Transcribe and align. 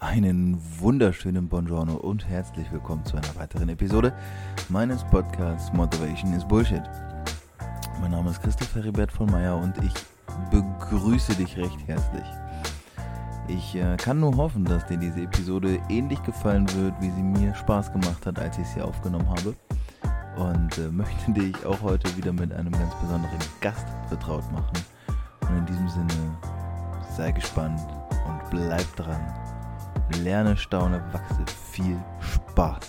Einen 0.00 0.58
wunderschönen 0.78 1.46
Buongiorno 1.50 1.92
und 1.92 2.26
herzlich 2.26 2.72
willkommen 2.72 3.04
zu 3.04 3.18
einer 3.18 3.36
weiteren 3.36 3.68
Episode 3.68 4.14
meines 4.70 5.04
Podcasts 5.04 5.70
Motivation 5.74 6.32
is 6.32 6.42
Bullshit. 6.42 6.80
Mein 8.00 8.12
Name 8.12 8.30
ist 8.30 8.42
Christoph 8.42 8.74
Heribert 8.74 9.12
von 9.12 9.30
Meyer 9.30 9.58
und 9.58 9.74
ich 9.84 9.92
begrüße 10.50 11.34
dich 11.34 11.54
recht 11.58 11.86
herzlich. 11.86 12.24
Ich 13.46 13.74
äh, 13.76 13.98
kann 13.98 14.20
nur 14.20 14.34
hoffen, 14.38 14.64
dass 14.64 14.86
dir 14.86 14.96
diese 14.96 15.20
Episode 15.20 15.78
ähnlich 15.90 16.22
gefallen 16.22 16.66
wird, 16.76 16.94
wie 17.02 17.10
sie 17.10 17.22
mir 17.22 17.54
Spaß 17.54 17.92
gemacht 17.92 18.24
hat, 18.24 18.38
als 18.38 18.56
ich 18.56 18.66
sie 18.68 18.80
aufgenommen 18.80 19.28
habe. 19.28 19.54
Und 20.42 20.78
äh, 20.78 20.88
möchte 20.90 21.30
dich 21.32 21.66
auch 21.66 21.82
heute 21.82 22.16
wieder 22.16 22.32
mit 22.32 22.54
einem 22.54 22.72
ganz 22.72 22.94
besonderen 23.02 23.38
Gast 23.60 23.86
vertraut 24.08 24.50
machen. 24.50 24.82
Und 25.42 25.58
in 25.58 25.66
diesem 25.66 25.88
Sinne, 25.90 26.38
sei 27.14 27.32
gespannt 27.32 27.82
und 28.26 28.50
bleib 28.50 28.96
dran 28.96 29.20
Lerne, 30.18 30.56
staune, 30.56 31.02
wachse. 31.12 31.44
Viel 31.72 31.98
Spaß. 32.20 32.80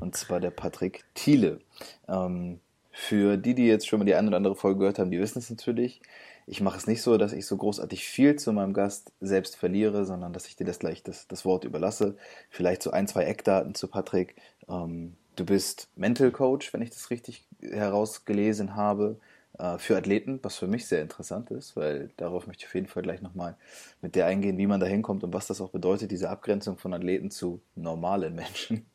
Und 0.00 0.16
zwar 0.16 0.40
der 0.40 0.50
Patrick 0.50 1.04
Thiele. 1.14 1.60
Ähm, 2.08 2.60
für 2.90 3.36
die, 3.36 3.54
die 3.54 3.66
jetzt 3.66 3.86
schon 3.86 3.98
mal 3.98 4.04
die 4.04 4.14
eine 4.14 4.28
oder 4.28 4.36
andere 4.36 4.54
Folge 4.54 4.80
gehört 4.80 4.98
haben, 4.98 5.10
die 5.10 5.20
wissen 5.20 5.38
es 5.38 5.50
natürlich. 5.50 6.00
Ich 6.46 6.60
mache 6.60 6.76
es 6.76 6.86
nicht 6.86 7.02
so, 7.02 7.18
dass 7.18 7.32
ich 7.32 7.46
so 7.46 7.56
großartig 7.56 8.04
viel 8.04 8.36
zu 8.36 8.52
meinem 8.52 8.72
Gast 8.72 9.12
selbst 9.20 9.56
verliere, 9.56 10.04
sondern 10.04 10.32
dass 10.32 10.46
ich 10.46 10.56
dir 10.56 10.64
das 10.64 10.78
gleich 10.78 11.02
das, 11.02 11.28
das 11.28 11.44
Wort 11.44 11.64
überlasse. 11.64 12.16
Vielleicht 12.50 12.82
so 12.82 12.90
ein, 12.90 13.06
zwei 13.06 13.24
Eckdaten 13.24 13.74
zu 13.74 13.88
Patrick. 13.88 14.36
Ähm, 14.68 15.16
du 15.36 15.44
bist 15.44 15.88
Mental 15.96 16.30
Coach, 16.30 16.72
wenn 16.72 16.82
ich 16.82 16.90
das 16.90 17.10
richtig 17.10 17.46
herausgelesen 17.60 18.74
habe. 18.74 19.18
Äh, 19.62 19.78
für 19.78 19.96
Athleten, 19.96 20.40
was 20.42 20.56
für 20.56 20.66
mich 20.66 20.86
sehr 20.86 21.02
interessant 21.02 21.50
ist, 21.52 21.76
weil 21.76 22.10
darauf 22.16 22.46
möchte 22.48 22.62
ich 22.62 22.66
auf 22.66 22.74
jeden 22.74 22.88
Fall 22.88 23.04
gleich 23.04 23.22
nochmal 23.22 23.56
mit 24.00 24.16
dir 24.16 24.26
eingehen, 24.26 24.58
wie 24.58 24.66
man 24.66 24.80
da 24.80 24.86
hinkommt 24.86 25.22
und 25.22 25.32
was 25.32 25.46
das 25.46 25.60
auch 25.60 25.70
bedeutet, 25.70 26.10
diese 26.10 26.30
Abgrenzung 26.30 26.78
von 26.78 26.92
Athleten 26.92 27.30
zu 27.30 27.62
normalen 27.76 28.34
Menschen. 28.34 28.86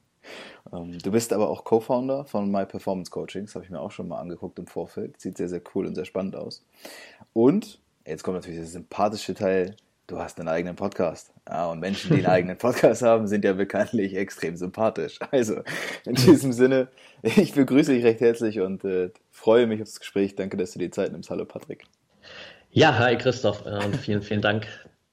Ähm, 0.73 0.97
du 0.99 1.11
bist 1.11 1.31
aber 1.31 1.49
auch 1.49 1.63
Co-Founder 1.63 2.25
von 2.25 2.51
My 2.51 2.65
Performance 2.65 3.09
Coachings, 3.09 3.55
habe 3.55 3.63
ich 3.63 3.71
mir 3.71 3.79
auch 3.79 3.91
schon 3.91 4.09
mal 4.09 4.19
angeguckt 4.19 4.59
im 4.59 4.67
Vorfeld. 4.67 5.21
Sieht 5.21 5.37
sehr, 5.37 5.47
sehr 5.47 5.61
cool 5.73 5.85
und 5.85 5.95
sehr 5.95 6.03
spannend 6.03 6.35
aus. 6.35 6.65
Und 7.31 7.79
jetzt 8.05 8.23
kommt 8.23 8.35
natürlich 8.35 8.59
der 8.59 8.67
sympathische 8.67 9.33
Teil 9.35 9.77
du 10.07 10.19
hast 10.19 10.39
einen 10.39 10.47
eigenen 10.47 10.75
Podcast. 10.75 11.33
Ja, 11.47 11.67
und 11.67 11.79
Menschen, 11.79 12.09
die 12.11 12.17
einen 12.17 12.25
eigenen 12.33 12.57
Podcast 12.57 13.01
haben, 13.01 13.27
sind 13.27 13.43
ja 13.45 13.53
bekanntlich 13.53 14.15
extrem 14.15 14.55
sympathisch. 14.55 15.19
Also, 15.31 15.61
in 16.05 16.15
diesem 16.15 16.53
Sinne, 16.53 16.87
ich 17.21 17.53
begrüße 17.53 17.93
dich 17.93 18.03
recht 18.03 18.21
herzlich 18.21 18.61
und 18.61 18.83
äh, 18.85 19.11
freue 19.31 19.67
mich 19.67 19.81
auf 19.81 19.89
das 19.89 19.99
Gespräch. 19.99 20.35
Danke, 20.35 20.57
dass 20.57 20.71
du 20.71 20.79
dir 20.79 20.91
Zeit 20.91 21.11
nimmst. 21.11 21.29
Hallo, 21.29 21.45
Patrick. 21.45 21.83
Ja, 22.71 22.97
hi, 22.97 23.17
Christoph. 23.17 23.65
Äh, 23.65 23.85
und 23.85 23.97
vielen, 23.97 24.21
vielen 24.21 24.41
Dank, 24.41 24.67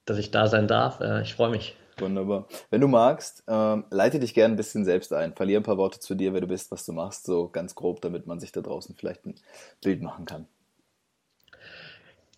dass 0.05 0.17
ich 0.17 0.31
da 0.31 0.47
sein 0.47 0.67
darf. 0.67 1.01
Äh, 1.01 1.21
ich 1.21 1.35
freue 1.35 1.49
mich. 1.49 1.75
Wunderbar. 1.97 2.47
Wenn 2.71 2.81
du 2.81 2.87
magst, 2.87 3.43
ähm, 3.47 3.85
leite 3.89 4.19
dich 4.19 4.33
gerne 4.33 4.53
ein 4.53 4.57
bisschen 4.57 4.83
selbst 4.83 5.13
ein. 5.13 5.33
Verlier 5.33 5.59
ein 5.59 5.63
paar 5.63 5.77
Worte 5.77 5.99
zu 5.99 6.15
dir, 6.15 6.33
wer 6.33 6.41
du 6.41 6.47
bist, 6.47 6.71
was 6.71 6.85
du 6.85 6.91
machst, 6.91 7.25
so 7.25 7.47
ganz 7.47 7.73
grob, 7.73 8.01
damit 8.01 8.27
man 8.27 8.39
sich 8.39 8.51
da 8.51 8.61
draußen 8.61 8.95
vielleicht 8.95 9.25
ein 9.25 9.35
Bild 9.81 10.01
machen 10.01 10.25
kann. 10.25 10.47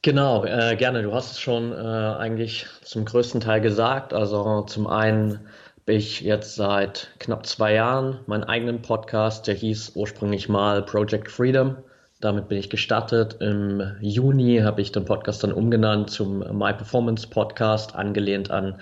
Genau, 0.02 0.44
äh, 0.46 0.76
gerne. 0.76 1.04
Du 1.04 1.14
hast 1.14 1.32
es 1.34 1.40
schon 1.40 1.72
äh, 1.72 1.76
eigentlich 1.76 2.66
zum 2.82 3.06
größten 3.06 3.42
Teil 3.42 3.62
gesagt. 3.62 4.14
Also 4.14 4.62
zum 4.64 4.88
einen 4.88 5.48
bin 5.86 5.98
ich 5.98 6.22
jetzt 6.22 6.56
seit 6.56 7.10
knapp 7.20 7.46
zwei 7.46 7.74
Jahren 7.74 8.20
meinen 8.28 8.44
eigenen 8.44 8.82
Podcast, 8.82 9.48
der 9.48 9.56
hieß 9.56 9.92
ursprünglich 9.96 10.50
mal 10.50 10.84
Project 10.84 11.30
Freedom. 11.32 11.78
Damit 12.20 12.48
bin 12.48 12.58
ich 12.58 12.72
gestartet. 12.72 13.38
Im 13.42 13.96
Juni 14.02 14.62
habe 14.64 14.82
ich 14.82 14.92
den 14.92 15.06
Podcast 15.06 15.44
dann 15.44 15.52
umgenannt 15.52 16.10
zum 16.10 16.40
My 16.40 16.74
Performance 16.74 17.28
Podcast, 17.28 17.94
angelehnt 17.94 18.50
an 18.50 18.80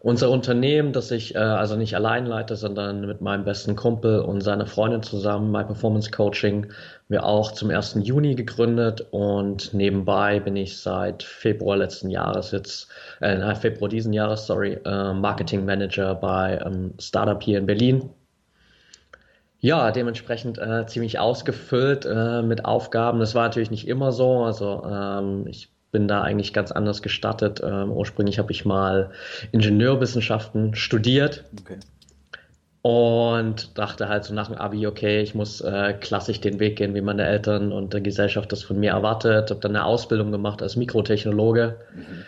unser 0.00 0.30
Unternehmen, 0.30 0.94
das 0.94 1.10
ich 1.10 1.34
äh, 1.34 1.38
also 1.38 1.76
nicht 1.76 1.94
allein 1.96 2.24
leite, 2.24 2.56
sondern 2.56 3.06
mit 3.06 3.20
meinem 3.20 3.44
besten 3.44 3.76
Kumpel 3.76 4.20
und 4.20 4.40
seiner 4.40 4.66
Freundin 4.66 5.02
zusammen, 5.02 5.50
My 5.50 5.64
Performance 5.64 6.10
Coaching, 6.10 6.68
wir 7.08 7.24
auch 7.24 7.52
zum 7.52 7.68
1. 7.68 7.98
Juni 8.04 8.34
gegründet 8.34 9.06
und 9.10 9.74
nebenbei 9.74 10.40
bin 10.40 10.56
ich 10.56 10.78
seit 10.78 11.22
Februar 11.22 11.76
letzten 11.76 12.08
Jahres 12.08 12.52
jetzt, 12.52 12.88
äh, 13.20 13.54
Februar 13.54 13.90
diesen 13.90 14.14
Jahres, 14.14 14.46
sorry, 14.46 14.78
äh, 14.86 15.12
Marketing 15.12 15.66
Manager 15.66 16.14
bei 16.14 16.64
einem 16.64 16.94
Startup 16.98 17.42
hier 17.42 17.58
in 17.58 17.66
Berlin. 17.66 18.08
Ja, 19.60 19.90
dementsprechend 19.90 20.58
äh, 20.58 20.86
ziemlich 20.86 21.18
ausgefüllt 21.18 22.06
äh, 22.06 22.42
mit 22.42 22.64
Aufgaben. 22.64 23.18
Das 23.18 23.34
war 23.34 23.42
natürlich 23.44 23.70
nicht 23.70 23.88
immer 23.88 24.12
so. 24.12 24.44
Also 24.44 24.84
ähm, 24.84 25.46
ich 25.48 25.70
bin 25.90 26.06
da 26.06 26.22
eigentlich 26.22 26.52
ganz 26.52 26.70
anders 26.70 27.02
gestartet. 27.02 27.60
Ähm, 27.64 27.90
ursprünglich 27.90 28.38
habe 28.38 28.52
ich 28.52 28.64
mal 28.64 29.10
Ingenieurwissenschaften 29.50 30.74
studiert. 30.74 31.44
Okay. 31.60 31.78
Und 32.82 33.76
dachte 33.76 34.08
halt 34.08 34.24
so 34.24 34.32
nach 34.32 34.46
dem 34.46 34.56
Abi, 34.56 34.86
okay, 34.86 35.20
ich 35.20 35.34
muss 35.34 35.60
äh, 35.60 35.94
klassisch 35.94 36.40
den 36.40 36.60
Weg 36.60 36.76
gehen, 36.76 36.94
wie 36.94 37.00
meine 37.00 37.26
Eltern 37.26 37.72
und 37.72 37.92
die 37.92 38.02
Gesellschaft 38.02 38.52
das 38.52 38.62
von 38.62 38.78
mir 38.78 38.92
erwartet. 38.92 39.50
Habe 39.50 39.60
dann 39.60 39.74
eine 39.74 39.84
Ausbildung 39.84 40.30
gemacht 40.30 40.62
als 40.62 40.76
Mikrotechnologe. 40.76 41.78
Mhm. 41.94 42.24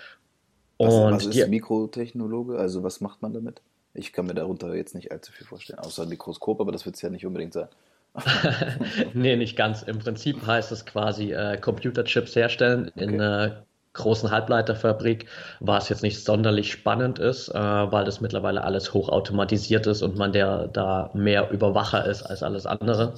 Was, 0.79 0.95
und 0.95 1.13
was 1.13 1.27
ist 1.27 1.35
die, 1.35 1.47
Mikrotechnologe? 1.49 2.59
Also 2.59 2.83
was 2.83 3.01
macht 3.01 3.23
man 3.23 3.33
damit? 3.33 3.63
Ich 3.95 4.13
kann 4.13 4.27
mir 4.27 4.35
darunter 4.35 4.73
jetzt 4.75 4.95
nicht 4.95 5.11
allzu 5.11 5.33
viel 5.33 5.47
vorstellen, 5.47 5.81
außer 5.81 6.03
ein 6.03 6.09
Mikroskop, 6.09 6.61
aber 6.61 6.73
das 6.73 6.87
wird 6.87 6.97
es 6.97 7.03
ja 7.03 7.11
nicht 7.11 7.27
unbedingt 7.27 7.53
sein. 7.53 7.69
nee, 9.15 9.37
nicht 9.37 9.57
ganz. 9.57 9.83
Im 9.83 9.99
Prinzip 9.99 10.45
heißt 10.47 10.73
es 10.73 10.85
quasi 10.85 11.33
äh, 11.33 11.57
Computerchips 11.59 12.35
herstellen 12.35 12.91
okay. 12.95 13.05
in 13.05 13.21
einer 13.21 13.65
großen 13.93 14.31
Halbleiterfabrik, 14.31 15.27
was 15.59 15.89
jetzt 15.89 16.03
nicht 16.03 16.25
sonderlich 16.25 16.73
spannend 16.73 17.19
ist, 17.19 17.49
äh, 17.49 17.55
weil 17.55 18.05
das 18.05 18.21
mittlerweile 18.21 18.63
alles 18.63 18.95
hochautomatisiert 18.95 19.87
ist 19.87 20.03
und 20.03 20.17
man 20.17 20.33
der 20.33 20.69
da 20.69 21.11
mehr 21.15 21.51
Überwacher 21.51 22.05
ist 22.07 22.23
als 22.23 22.43
alles 22.43 22.67
andere. 22.67 23.15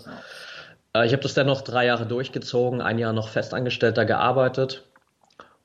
Äh, 0.95 1.07
ich 1.07 1.13
habe 1.13 1.23
das 1.23 1.35
dann 1.35 1.47
noch 1.47 1.61
drei 1.63 1.87
Jahre 1.87 2.07
durchgezogen, 2.07 2.81
ein 2.81 2.99
Jahr 2.99 3.13
noch 3.13 3.29
festangestellter 3.29 4.05
gearbeitet 4.05 4.85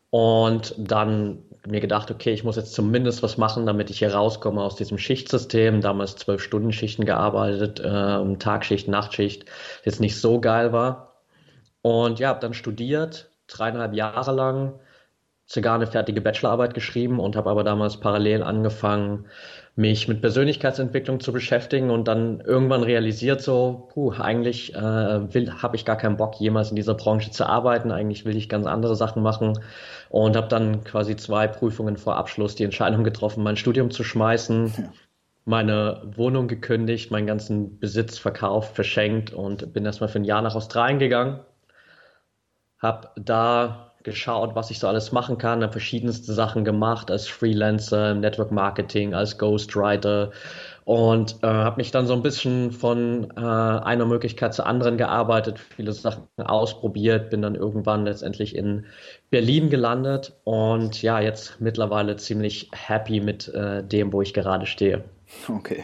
und 0.10 0.76
dann 0.78 1.40
mir 1.68 1.80
gedacht, 1.80 2.12
okay, 2.12 2.32
ich 2.34 2.44
muss 2.44 2.56
jetzt 2.56 2.74
zumindest 2.74 3.24
was 3.24 3.38
machen, 3.38 3.66
damit 3.66 3.90
ich 3.90 4.00
hier 4.00 4.14
rauskomme 4.14 4.62
aus 4.62 4.76
diesem 4.76 4.98
Schichtsystem. 4.98 5.82
Damals 5.82 6.16
zwölf 6.16 6.42
Stunden 6.42 6.72
Schichten 6.72 7.06
gearbeitet, 7.06 7.80
äh, 7.80 8.36
Tagschicht, 8.38 8.88
Nachtschicht, 8.88 9.46
jetzt 9.84 10.00
nicht 10.00 10.20
so 10.20 10.40
geil 10.42 10.74
war. 10.74 11.22
Und 11.82 12.20
ja, 12.20 12.30
habe 12.30 12.40
dann 12.40 12.54
studiert, 12.54 13.30
dreieinhalb 13.48 13.94
Jahre 13.94 14.34
lang, 14.34 14.80
sogar 15.46 15.76
eine 15.76 15.88
fertige 15.88 16.22
Bachelorarbeit 16.22 16.74
geschrieben 16.74 17.20
und 17.20 17.36
habe 17.36 17.50
aber 17.50 17.64
damals 17.64 17.98
parallel 17.98 18.44
angefangen, 18.44 19.28
mich 19.78 20.08
mit 20.08 20.22
Persönlichkeitsentwicklung 20.22 21.20
zu 21.20 21.32
beschäftigen 21.32 21.92
und 21.92 22.08
dann 22.08 22.42
irgendwann 22.42 22.82
realisiert 22.82 23.42
so, 23.42 23.88
puh, 23.94 24.12
eigentlich 24.12 24.74
äh, 24.74 24.78
habe 24.80 25.76
ich 25.76 25.86
gar 25.86 25.98
keinen 25.98 26.18
Bock, 26.18 26.40
jemals 26.40 26.72
in 26.72 26.76
dieser 26.76 26.96
Branche 26.96 27.30
zu 27.30 27.46
arbeiten. 27.46 27.92
Eigentlich 27.92 28.26
will 28.26 28.36
ich 28.36 28.50
ganz 28.50 28.66
andere 28.66 28.96
Sachen 28.96 29.22
machen 29.22 29.60
und 30.10 30.36
habe 30.36 30.48
dann 30.48 30.84
quasi 30.84 31.16
zwei 31.16 31.48
Prüfungen 31.48 31.96
vor 31.96 32.16
Abschluss 32.16 32.56
die 32.56 32.64
Entscheidung 32.64 33.04
getroffen, 33.04 33.44
mein 33.44 33.56
Studium 33.56 33.92
zu 33.92 34.04
schmeißen. 34.04 34.74
Ja. 34.76 34.94
meine 35.46 36.02
Wohnung 36.16 36.48
gekündigt, 36.48 37.12
meinen 37.12 37.28
ganzen 37.28 37.80
Besitz 37.80 38.18
verkauft, 38.18 38.74
verschenkt 38.76 39.32
und 39.32 39.74
bin 39.74 39.86
erstmal 39.86 40.10
für 40.10 40.20
ein 40.20 40.26
Jahr 40.26 40.42
nach 40.42 40.56
Australien 40.56 40.98
gegangen. 40.98 41.40
Hab 42.80 43.14
da 43.16 43.87
geschaut, 44.08 44.56
was 44.56 44.72
ich 44.72 44.80
so 44.80 44.88
alles 44.88 45.12
machen 45.12 45.38
kann, 45.38 45.62
habe 45.62 45.74
verschiedenste 45.74 46.34
Sachen 46.34 46.64
gemacht 46.64 47.12
als 47.12 47.28
Freelancer, 47.28 48.14
Network 48.14 48.54
Marketing, 48.54 49.14
als 49.14 49.38
Ghostwriter 49.38 50.32
und 50.86 51.44
äh, 51.44 51.48
habe 51.48 51.76
mich 51.76 51.92
dann 51.92 52.08
so 52.08 52.14
ein 52.14 52.22
bisschen 52.22 52.72
von 52.72 53.34
äh, 53.36 53.42
einer 53.42 54.06
Möglichkeit 54.06 54.54
zur 54.54 54.66
anderen 54.66 54.96
gearbeitet, 54.98 55.60
viele 55.60 55.92
Sachen 55.92 56.24
ausprobiert, 56.38 57.30
bin 57.30 57.42
dann 57.42 57.56
irgendwann 57.56 58.06
letztendlich 58.06 58.56
in 58.56 58.86
Berlin 59.30 59.70
gelandet 59.70 60.32
und 60.46 61.02
ja, 61.02 61.20
jetzt 61.20 61.60
mittlerweile 61.60 62.16
ziemlich 62.16 62.70
happy 62.74 63.20
mit 63.20 63.50
äh, 63.50 63.84
dem, 63.84 64.14
wo 64.14 64.22
ich 64.22 64.34
gerade 64.34 64.66
stehe. 64.66 65.04
Okay. 65.50 65.84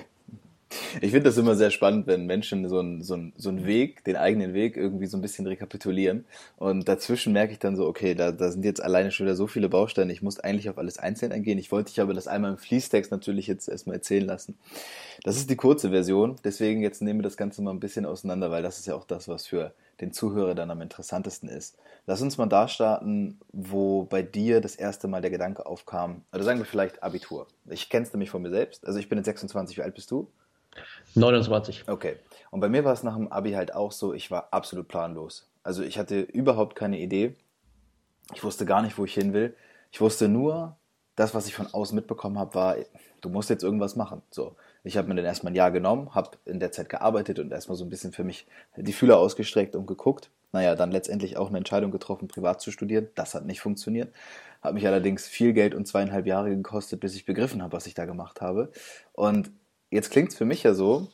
Ich 1.01 1.11
finde 1.11 1.23
das 1.23 1.37
immer 1.37 1.55
sehr 1.55 1.71
spannend, 1.71 2.07
wenn 2.07 2.25
Menschen 2.25 2.67
so 2.67 2.79
einen 2.79 3.01
so 3.01 3.17
so 3.35 3.49
einen 3.49 3.65
Weg, 3.65 4.03
den 4.03 4.15
eigenen 4.15 4.53
Weg 4.53 4.77
irgendwie 4.77 5.05
so 5.05 5.17
ein 5.17 5.21
bisschen 5.21 5.47
rekapitulieren. 5.47 6.25
Und 6.57 6.87
dazwischen 6.87 7.33
merke 7.33 7.53
ich 7.53 7.59
dann 7.59 7.75
so, 7.75 7.85
okay, 7.87 8.15
da, 8.15 8.31
da 8.31 8.51
sind 8.51 8.65
jetzt 8.65 8.81
alleine 8.81 9.11
schon 9.11 9.25
wieder 9.25 9.35
so 9.35 9.47
viele 9.47 9.69
Bausteine, 9.69 10.11
ich 10.11 10.21
muss 10.21 10.39
eigentlich 10.39 10.69
auf 10.69 10.77
alles 10.77 10.97
einzeln 10.97 11.31
eingehen. 11.31 11.57
Ich 11.57 11.71
wollte 11.71 11.91
dich 11.91 12.01
aber 12.01 12.13
das 12.13 12.27
einmal 12.27 12.51
im 12.51 12.57
Fließtext 12.57 13.11
natürlich 13.11 13.47
jetzt 13.47 13.67
erstmal 13.69 13.95
erzählen 13.95 14.25
lassen. 14.25 14.57
Das 15.23 15.37
ist 15.37 15.49
die 15.49 15.55
kurze 15.55 15.89
Version, 15.89 16.35
deswegen 16.43 16.81
jetzt 16.81 17.01
nehmen 17.01 17.19
wir 17.19 17.23
das 17.23 17.37
Ganze 17.37 17.61
mal 17.61 17.71
ein 17.71 17.79
bisschen 17.79 18.05
auseinander, 18.05 18.51
weil 18.51 18.63
das 18.63 18.79
ist 18.79 18.87
ja 18.87 18.95
auch 18.95 19.05
das, 19.05 19.27
was 19.27 19.47
für 19.47 19.73
den 20.01 20.11
Zuhörer 20.11 20.55
dann 20.55 20.71
am 20.71 20.81
interessantesten 20.81 21.49
ist. 21.49 21.77
Lass 22.05 22.21
uns 22.21 22.37
mal 22.37 22.47
da 22.47 22.67
starten, 22.67 23.39
wo 23.51 24.03
bei 24.03 24.21
dir 24.21 24.59
das 24.59 24.75
erste 24.75 25.07
Mal 25.07 25.21
der 25.21 25.31
Gedanke 25.31 25.65
aufkam, 25.65 26.23
oder 26.33 26.43
sagen 26.43 26.59
wir 26.59 26.65
vielleicht 26.65 27.03
Abitur. 27.03 27.47
Ich 27.69 27.89
kenne 27.89 28.05
es 28.05 28.13
nämlich 28.13 28.29
von 28.29 28.41
mir 28.41 28.49
selbst. 28.49 28.85
Also 28.85 28.99
ich 28.99 29.07
bin 29.07 29.17
jetzt 29.17 29.27
26, 29.27 29.77
wie 29.77 29.81
alt 29.81 29.95
bist 29.95 30.11
du? 30.11 30.27
29. 31.15 31.85
Okay. 31.87 32.17
Und 32.51 32.59
bei 32.59 32.69
mir 32.69 32.83
war 32.83 32.93
es 32.93 33.03
nach 33.03 33.15
dem 33.15 33.31
Abi 33.31 33.53
halt 33.53 33.73
auch 33.73 33.91
so, 33.91 34.13
ich 34.13 34.29
war 34.29 34.49
absolut 34.51 34.87
planlos. 34.87 35.49
Also 35.63 35.83
ich 35.83 35.97
hatte 35.97 36.21
überhaupt 36.21 36.75
keine 36.75 36.99
Idee. 36.99 37.35
Ich 38.33 38.43
wusste 38.43 38.65
gar 38.65 38.81
nicht, 38.81 38.97
wo 38.97 39.05
ich 39.05 39.13
hin 39.13 39.33
will. 39.33 39.55
Ich 39.91 40.01
wusste 40.01 40.27
nur, 40.27 40.77
das, 41.15 41.33
was 41.35 41.47
ich 41.47 41.55
von 41.55 41.67
außen 41.71 41.95
mitbekommen 41.95 42.39
habe, 42.39 42.55
war, 42.55 42.75
du 43.21 43.29
musst 43.29 43.49
jetzt 43.49 43.63
irgendwas 43.63 43.95
machen. 43.95 44.21
So, 44.31 44.55
ich 44.83 44.97
habe 44.97 45.07
mir 45.07 45.15
dann 45.15 45.25
erstmal 45.25 45.51
ein 45.53 45.55
Jahr 45.55 45.71
genommen, 45.71 46.13
habe 46.15 46.31
in 46.45 46.59
der 46.59 46.71
Zeit 46.71 46.89
gearbeitet 46.89 47.39
und 47.39 47.51
erstmal 47.51 47.77
so 47.77 47.85
ein 47.85 47.89
bisschen 47.89 48.11
für 48.11 48.23
mich 48.23 48.47
die 48.75 48.93
Fühler 48.93 49.17
ausgestreckt 49.17 49.75
und 49.75 49.85
geguckt. 49.85 50.29
Naja, 50.51 50.75
dann 50.75 50.91
letztendlich 50.91 51.37
auch 51.37 51.49
eine 51.49 51.57
Entscheidung 51.57 51.91
getroffen, 51.91 52.27
privat 52.27 52.61
zu 52.61 52.71
studieren. 52.71 53.07
Das 53.15 53.33
hat 53.33 53.45
nicht 53.45 53.61
funktioniert. 53.61 54.13
Hat 54.61 54.73
mich 54.73 54.85
allerdings 54.85 55.27
viel 55.27 55.53
Geld 55.53 55.73
und 55.73 55.87
zweieinhalb 55.87 56.27
Jahre 56.27 56.55
gekostet, 56.55 56.99
bis 56.99 57.15
ich 57.15 57.25
begriffen 57.25 57.63
habe, 57.63 57.73
was 57.73 57.87
ich 57.87 57.95
da 57.95 58.05
gemacht 58.05 58.41
habe. 58.41 58.71
Und 59.13 59.51
jetzt 59.94 60.10
klingt 60.10 60.30
es 60.30 60.38
für 60.38 60.45
mich 60.45 60.63
ja 60.63 60.74
so, 60.74 61.07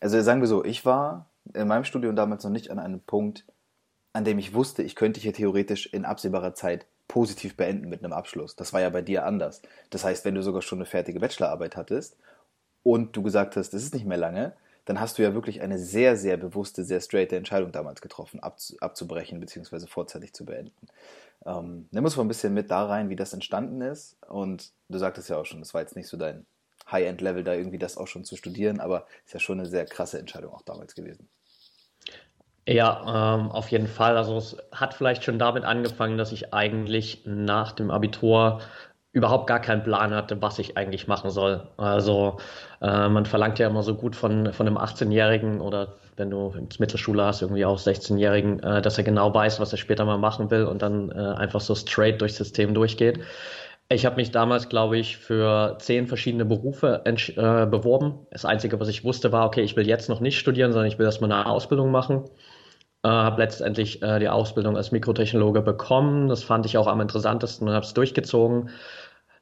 also 0.00 0.20
sagen 0.20 0.40
wir 0.40 0.48
so, 0.48 0.64
ich 0.64 0.84
war 0.84 1.30
in 1.54 1.68
meinem 1.68 1.84
Studium 1.84 2.16
damals 2.16 2.44
noch 2.44 2.50
nicht 2.50 2.70
an 2.70 2.78
einem 2.78 3.00
Punkt, 3.00 3.44
an 4.12 4.24
dem 4.24 4.38
ich 4.38 4.54
wusste, 4.54 4.82
ich 4.82 4.94
könnte 4.94 5.20
hier 5.20 5.32
theoretisch 5.32 5.86
in 5.86 6.04
absehbarer 6.04 6.54
Zeit 6.54 6.86
positiv 7.08 7.56
beenden 7.56 7.88
mit 7.88 8.04
einem 8.04 8.12
Abschluss. 8.12 8.56
Das 8.56 8.72
war 8.72 8.80
ja 8.80 8.90
bei 8.90 9.02
dir 9.02 9.24
anders. 9.24 9.62
Das 9.90 10.04
heißt, 10.04 10.24
wenn 10.24 10.34
du 10.34 10.42
sogar 10.42 10.62
schon 10.62 10.78
eine 10.78 10.86
fertige 10.86 11.20
Bachelorarbeit 11.20 11.76
hattest 11.76 12.16
und 12.82 13.16
du 13.16 13.22
gesagt 13.22 13.56
hast, 13.56 13.70
das 13.70 13.82
ist 13.82 13.94
nicht 13.94 14.06
mehr 14.06 14.18
lange, 14.18 14.54
dann 14.84 15.00
hast 15.00 15.18
du 15.18 15.22
ja 15.22 15.34
wirklich 15.34 15.62
eine 15.62 15.78
sehr, 15.78 16.16
sehr 16.16 16.36
bewusste, 16.36 16.84
sehr 16.84 17.00
straighte 17.00 17.36
Entscheidung 17.36 17.72
damals 17.72 18.00
getroffen, 18.00 18.40
abzubrechen 18.40 19.40
bzw. 19.40 19.86
vorzeitig 19.86 20.32
zu 20.32 20.44
beenden. 20.44 20.88
Ähm, 21.44 21.88
nimm 21.90 22.04
uns 22.04 22.16
mal 22.16 22.24
ein 22.24 22.28
bisschen 22.28 22.54
mit 22.54 22.70
da 22.70 22.86
rein, 22.86 23.08
wie 23.08 23.16
das 23.16 23.32
entstanden 23.32 23.80
ist. 23.80 24.16
Und 24.28 24.72
du 24.88 24.98
sagtest 24.98 25.28
ja 25.28 25.38
auch 25.38 25.46
schon, 25.46 25.60
das 25.60 25.74
war 25.74 25.80
jetzt 25.80 25.96
nicht 25.96 26.08
so 26.08 26.16
dein 26.16 26.46
High-End-Level, 26.90 27.44
da 27.44 27.54
irgendwie 27.54 27.78
das 27.78 27.96
auch 27.96 28.06
schon 28.06 28.24
zu 28.24 28.36
studieren, 28.36 28.80
aber 28.80 29.06
ist 29.24 29.34
ja 29.34 29.40
schon 29.40 29.58
eine 29.58 29.68
sehr 29.68 29.86
krasse 29.86 30.18
Entscheidung 30.18 30.52
auch 30.52 30.62
damals 30.62 30.94
gewesen. 30.94 31.28
Ja, 32.68 33.36
ähm, 33.36 33.50
auf 33.52 33.68
jeden 33.68 33.86
Fall. 33.86 34.16
Also 34.16 34.36
es 34.36 34.56
hat 34.72 34.94
vielleicht 34.94 35.22
schon 35.22 35.38
damit 35.38 35.64
angefangen, 35.64 36.18
dass 36.18 36.32
ich 36.32 36.52
eigentlich 36.52 37.22
nach 37.24 37.72
dem 37.72 37.92
Abitur 37.92 38.60
überhaupt 39.12 39.46
gar 39.46 39.60
keinen 39.60 39.82
Plan 39.82 40.12
hatte, 40.12 40.42
was 40.42 40.58
ich 40.58 40.76
eigentlich 40.76 41.06
machen 41.06 41.30
soll. 41.30 41.66
Also 41.76 42.38
äh, 42.82 43.08
man 43.08 43.24
verlangt 43.24 43.58
ja 43.58 43.68
immer 43.68 43.82
so 43.82 43.94
gut 43.94 44.14
von, 44.16 44.52
von 44.52 44.66
einem 44.66 44.76
18-Jährigen 44.76 45.60
oder 45.60 45.94
wenn 46.16 46.28
du 46.28 46.50
ins 46.50 46.78
Mittelschule 46.78 47.24
hast, 47.24 47.40
irgendwie 47.40 47.64
auch 47.64 47.78
16-Jährigen, 47.78 48.60
äh, 48.62 48.82
dass 48.82 48.98
er 48.98 49.04
genau 49.04 49.32
weiß, 49.32 49.60
was 49.60 49.72
er 49.72 49.78
später 49.78 50.04
mal 50.04 50.18
machen 50.18 50.50
will 50.50 50.64
und 50.64 50.82
dann 50.82 51.10
äh, 51.12 51.14
einfach 51.14 51.60
so 51.60 51.74
straight 51.74 52.20
durchs 52.20 52.36
System 52.36 52.74
durchgeht. 52.74 53.20
Ich 53.88 54.04
habe 54.04 54.16
mich 54.16 54.32
damals, 54.32 54.68
glaube 54.68 54.98
ich, 54.98 55.16
für 55.16 55.76
zehn 55.78 56.08
verschiedene 56.08 56.44
Berufe 56.44 57.02
äh, 57.04 57.66
beworben. 57.66 58.26
Das 58.32 58.44
Einzige, 58.44 58.80
was 58.80 58.88
ich 58.88 59.04
wusste, 59.04 59.30
war, 59.30 59.46
okay, 59.46 59.62
ich 59.62 59.76
will 59.76 59.86
jetzt 59.86 60.08
noch 60.08 60.20
nicht 60.20 60.38
studieren, 60.38 60.72
sondern 60.72 60.88
ich 60.88 60.98
will 60.98 61.06
erstmal 61.06 61.30
eine 61.30 61.46
Ausbildung 61.46 61.92
machen. 61.92 62.24
Äh, 63.04 63.08
habe 63.08 63.42
letztendlich 63.42 64.02
äh, 64.02 64.18
die 64.18 64.28
Ausbildung 64.28 64.76
als 64.76 64.90
Mikrotechnologe 64.90 65.62
bekommen. 65.62 66.28
Das 66.28 66.42
fand 66.42 66.66
ich 66.66 66.76
auch 66.78 66.88
am 66.88 67.00
interessantesten 67.00 67.68
und 67.68 67.74
habe 67.74 67.86
es 67.86 67.94
durchgezogen. 67.94 68.70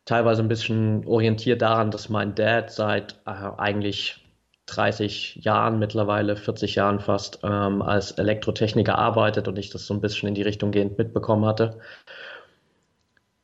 Teilweise 0.04 0.42
ein 0.42 0.48
bisschen 0.48 1.06
orientiert 1.06 1.62
daran, 1.62 1.90
dass 1.90 2.10
mein 2.10 2.34
Dad 2.34 2.70
seit 2.70 3.14
äh, 3.26 3.30
eigentlich 3.30 4.20
30 4.66 5.36
Jahren, 5.36 5.78
mittlerweile 5.78 6.36
40 6.36 6.74
Jahren 6.74 7.00
fast, 7.00 7.40
ähm, 7.42 7.80
als 7.82 8.12
Elektrotechniker 8.12 8.98
arbeitet 8.98 9.48
und 9.48 9.58
ich 9.58 9.70
das 9.70 9.86
so 9.86 9.94
ein 9.94 10.00
bisschen 10.02 10.28
in 10.28 10.34
die 10.34 10.42
Richtung 10.42 10.70
gehend 10.70 10.98
mitbekommen 10.98 11.46
hatte. 11.46 11.78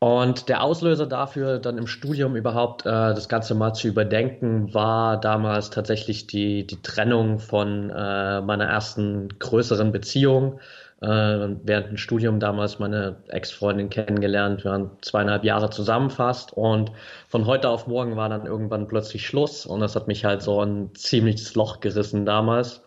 Und 0.03 0.49
der 0.49 0.63
Auslöser 0.63 1.07
dafür, 1.07 1.59
dann 1.59 1.77
im 1.77 1.87
Studium 1.87 2.35
überhaupt 2.35 2.87
äh, 2.87 2.89
das 2.89 3.29
Ganze 3.29 3.55
mal 3.55 3.75
zu 3.75 3.87
überdenken, 3.87 4.73
war 4.73 5.21
damals 5.21 5.69
tatsächlich 5.69 6.27
die, 6.27 6.67
die 6.67 6.81
Trennung 6.81 7.39
von 7.39 7.91
äh, 7.91 8.41
meiner 8.41 8.65
ersten 8.65 9.29
größeren 9.39 9.93
Beziehung. 9.93 10.59
Äh, 11.03 11.07
während 11.07 11.89
dem 11.89 11.97
Studium 11.99 12.41
damals 12.41 12.79
meine 12.79 13.17
Ex-Freundin 13.29 13.91
kennengelernt. 13.91 14.65
Wir 14.65 14.71
waren 14.71 14.91
zweieinhalb 15.03 15.45
Jahre 15.45 15.69
zusammen 15.69 16.09
fast 16.09 16.53
und 16.55 16.93
von 17.29 17.45
heute 17.45 17.69
auf 17.69 17.87
morgen 17.87 18.17
war 18.17 18.31
dann 18.31 18.47
irgendwann 18.47 18.89
plötzlich 18.89 19.27
Schluss 19.27 19.67
und 19.67 19.81
das 19.81 19.97
hat 19.97 20.09
mich 20.09 20.25
halt 20.25 20.41
so 20.43 20.63
ein 20.63 20.95
ziemliches 20.95 21.55
Loch 21.55 21.81
gerissen 21.81 22.25
damals. 22.25 22.83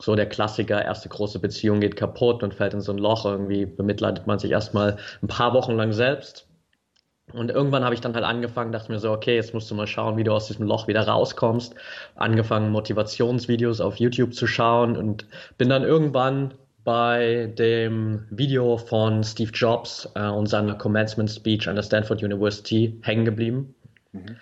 So 0.00 0.16
der 0.16 0.28
Klassiker, 0.28 0.84
erste 0.84 1.08
große 1.08 1.38
Beziehung 1.38 1.80
geht 1.80 1.96
kaputt 1.96 2.42
und 2.42 2.54
fällt 2.54 2.74
in 2.74 2.80
so 2.80 2.92
ein 2.92 2.98
Loch. 2.98 3.24
Irgendwie 3.24 3.66
bemitleidet 3.66 4.26
man 4.26 4.38
sich 4.40 4.50
erstmal 4.50 4.98
ein 5.22 5.28
paar 5.28 5.54
Wochen 5.54 5.72
lang 5.72 5.92
selbst 5.92 6.46
und 7.32 7.50
irgendwann 7.50 7.84
habe 7.84 7.94
ich 7.94 8.00
dann 8.00 8.14
halt 8.14 8.24
angefangen, 8.24 8.70
dachte 8.70 8.92
mir 8.92 9.00
so, 9.00 9.10
okay, 9.10 9.34
jetzt 9.34 9.52
musst 9.52 9.70
du 9.70 9.74
mal 9.74 9.88
schauen, 9.88 10.16
wie 10.16 10.24
du 10.24 10.32
aus 10.32 10.46
diesem 10.46 10.66
Loch 10.66 10.86
wieder 10.86 11.06
rauskommst. 11.06 11.74
Angefangen, 12.14 12.70
Motivationsvideos 12.70 13.80
auf 13.80 13.96
YouTube 13.96 14.32
zu 14.32 14.46
schauen 14.46 14.96
und 14.96 15.26
bin 15.58 15.68
dann 15.68 15.82
irgendwann 15.82 16.54
bei 16.84 17.52
dem 17.58 18.26
Video 18.30 18.78
von 18.78 19.24
Steve 19.24 19.50
Jobs 19.52 20.08
äh, 20.14 20.28
und 20.28 20.46
seiner 20.46 20.76
Commencement 20.76 21.28
Speech 21.28 21.68
an 21.68 21.74
der 21.74 21.82
Stanford 21.82 22.22
University 22.22 22.96
hängen 23.02 23.24
geblieben. 23.24 23.74
Mhm. 24.12 24.36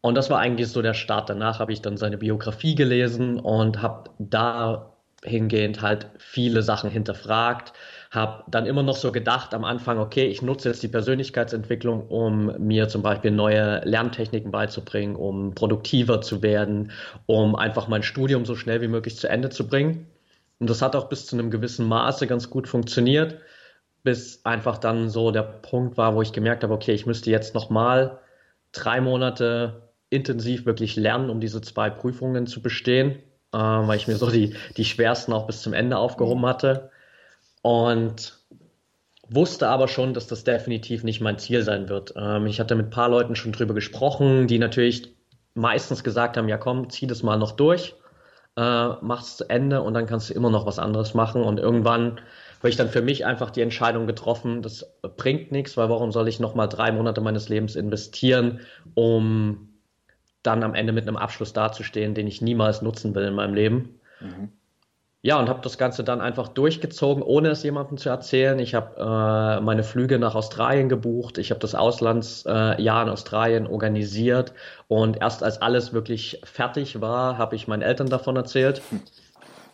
Und 0.00 0.16
das 0.16 0.28
war 0.28 0.40
eigentlich 0.40 0.68
so 0.68 0.82
der 0.82 0.94
Start. 0.94 1.30
Danach 1.30 1.60
habe 1.60 1.72
ich 1.72 1.80
dann 1.80 1.96
seine 1.96 2.18
Biografie 2.18 2.74
gelesen 2.74 3.38
und 3.38 3.80
habe 3.80 4.10
dahingehend 4.18 5.82
halt 5.82 6.08
viele 6.18 6.62
Sachen 6.62 6.90
hinterfragt 6.90 7.72
habe 8.12 8.44
dann 8.46 8.66
immer 8.66 8.82
noch 8.82 8.96
so 8.96 9.10
gedacht 9.10 9.54
am 9.54 9.64
Anfang, 9.64 9.98
okay, 9.98 10.26
ich 10.26 10.42
nutze 10.42 10.68
jetzt 10.68 10.82
die 10.82 10.88
Persönlichkeitsentwicklung, 10.88 12.08
um 12.08 12.52
mir 12.58 12.88
zum 12.88 13.00
Beispiel 13.00 13.30
neue 13.30 13.80
Lerntechniken 13.84 14.50
beizubringen, 14.50 15.16
um 15.16 15.54
produktiver 15.54 16.20
zu 16.20 16.42
werden, 16.42 16.92
um 17.24 17.56
einfach 17.56 17.88
mein 17.88 18.02
Studium 18.02 18.44
so 18.44 18.54
schnell 18.54 18.82
wie 18.82 18.88
möglich 18.88 19.16
zu 19.16 19.30
Ende 19.30 19.48
zu 19.48 19.66
bringen. 19.66 20.08
Und 20.58 20.68
das 20.68 20.82
hat 20.82 20.94
auch 20.94 21.08
bis 21.08 21.26
zu 21.26 21.36
einem 21.36 21.50
gewissen 21.50 21.88
Maße 21.88 22.26
ganz 22.26 22.50
gut 22.50 22.68
funktioniert, 22.68 23.38
bis 24.02 24.44
einfach 24.44 24.76
dann 24.76 25.08
so 25.08 25.30
der 25.30 25.42
Punkt 25.42 25.96
war, 25.96 26.14
wo 26.14 26.20
ich 26.20 26.34
gemerkt 26.34 26.64
habe, 26.64 26.74
okay, 26.74 26.92
ich 26.92 27.06
müsste 27.06 27.30
jetzt 27.30 27.54
nochmal 27.54 28.18
drei 28.72 29.00
Monate 29.00 29.88
intensiv 30.10 30.66
wirklich 30.66 30.96
lernen, 30.96 31.30
um 31.30 31.40
diese 31.40 31.62
zwei 31.62 31.88
Prüfungen 31.88 32.46
zu 32.46 32.60
bestehen, 32.60 33.12
äh, 33.54 33.58
weil 33.58 33.96
ich 33.96 34.06
mir 34.06 34.16
so 34.16 34.28
die, 34.30 34.54
die 34.76 34.84
schwersten 34.84 35.32
auch 35.32 35.46
bis 35.46 35.62
zum 35.62 35.72
Ende 35.72 35.96
aufgehoben 35.96 36.44
hatte 36.44 36.91
und 37.62 38.38
wusste 39.28 39.68
aber 39.68 39.88
schon, 39.88 40.14
dass 40.14 40.26
das 40.26 40.44
definitiv 40.44 41.04
nicht 41.04 41.20
mein 41.20 41.38
Ziel 41.38 41.62
sein 41.62 41.88
wird. 41.88 42.14
Ähm, 42.16 42.46
ich 42.46 42.60
hatte 42.60 42.74
mit 42.74 42.86
ein 42.86 42.90
paar 42.90 43.08
Leuten 43.08 43.34
schon 43.34 43.52
drüber 43.52 43.74
gesprochen, 43.74 44.46
die 44.46 44.58
natürlich 44.58 45.14
meistens 45.54 46.04
gesagt 46.04 46.36
haben, 46.36 46.48
ja 46.48 46.58
komm, 46.58 46.90
zieh 46.90 47.06
das 47.06 47.22
mal 47.22 47.38
noch 47.38 47.52
durch, 47.52 47.94
äh, 48.56 48.88
mach's 49.00 49.36
zu 49.36 49.48
Ende 49.48 49.82
und 49.82 49.94
dann 49.94 50.06
kannst 50.06 50.30
du 50.30 50.34
immer 50.34 50.50
noch 50.50 50.66
was 50.66 50.78
anderes 50.78 51.14
machen. 51.14 51.42
Und 51.42 51.58
irgendwann 51.58 52.20
habe 52.58 52.68
ich 52.68 52.76
dann 52.76 52.88
für 52.88 53.02
mich 53.02 53.24
einfach 53.24 53.50
die 53.50 53.62
Entscheidung 53.62 54.06
getroffen, 54.06 54.62
das 54.62 54.94
bringt 55.16 55.52
nichts, 55.52 55.76
weil 55.76 55.88
warum 55.88 56.12
soll 56.12 56.28
ich 56.28 56.40
nochmal 56.40 56.68
drei 56.68 56.92
Monate 56.92 57.20
meines 57.20 57.48
Lebens 57.48 57.76
investieren, 57.76 58.60
um 58.94 59.68
dann 60.42 60.62
am 60.62 60.74
Ende 60.74 60.92
mit 60.92 61.06
einem 61.06 61.16
Abschluss 61.16 61.52
dazustehen, 61.52 62.14
den 62.14 62.26
ich 62.26 62.42
niemals 62.42 62.82
nutzen 62.82 63.14
will 63.14 63.24
in 63.24 63.34
meinem 63.34 63.54
Leben. 63.54 64.00
Mhm. 64.20 64.52
Ja, 65.24 65.38
und 65.38 65.48
habe 65.48 65.60
das 65.62 65.78
Ganze 65.78 66.02
dann 66.02 66.20
einfach 66.20 66.48
durchgezogen, 66.48 67.22
ohne 67.22 67.50
es 67.50 67.62
jemandem 67.62 67.96
zu 67.96 68.08
erzählen. 68.08 68.58
Ich 68.58 68.74
habe 68.74 68.96
äh, 68.98 69.60
meine 69.60 69.84
Flüge 69.84 70.18
nach 70.18 70.34
Australien 70.34 70.88
gebucht, 70.88 71.38
ich 71.38 71.50
habe 71.50 71.60
das 71.60 71.76
Auslandsjahr 71.76 72.78
äh, 72.78 72.82
in 72.82 73.08
Australien 73.08 73.68
organisiert 73.68 74.52
und 74.88 75.20
erst 75.20 75.44
als 75.44 75.62
alles 75.62 75.92
wirklich 75.92 76.40
fertig 76.42 77.00
war, 77.00 77.38
habe 77.38 77.54
ich 77.54 77.68
meinen 77.68 77.82
Eltern 77.82 78.08
davon 78.08 78.34
erzählt. 78.34 78.82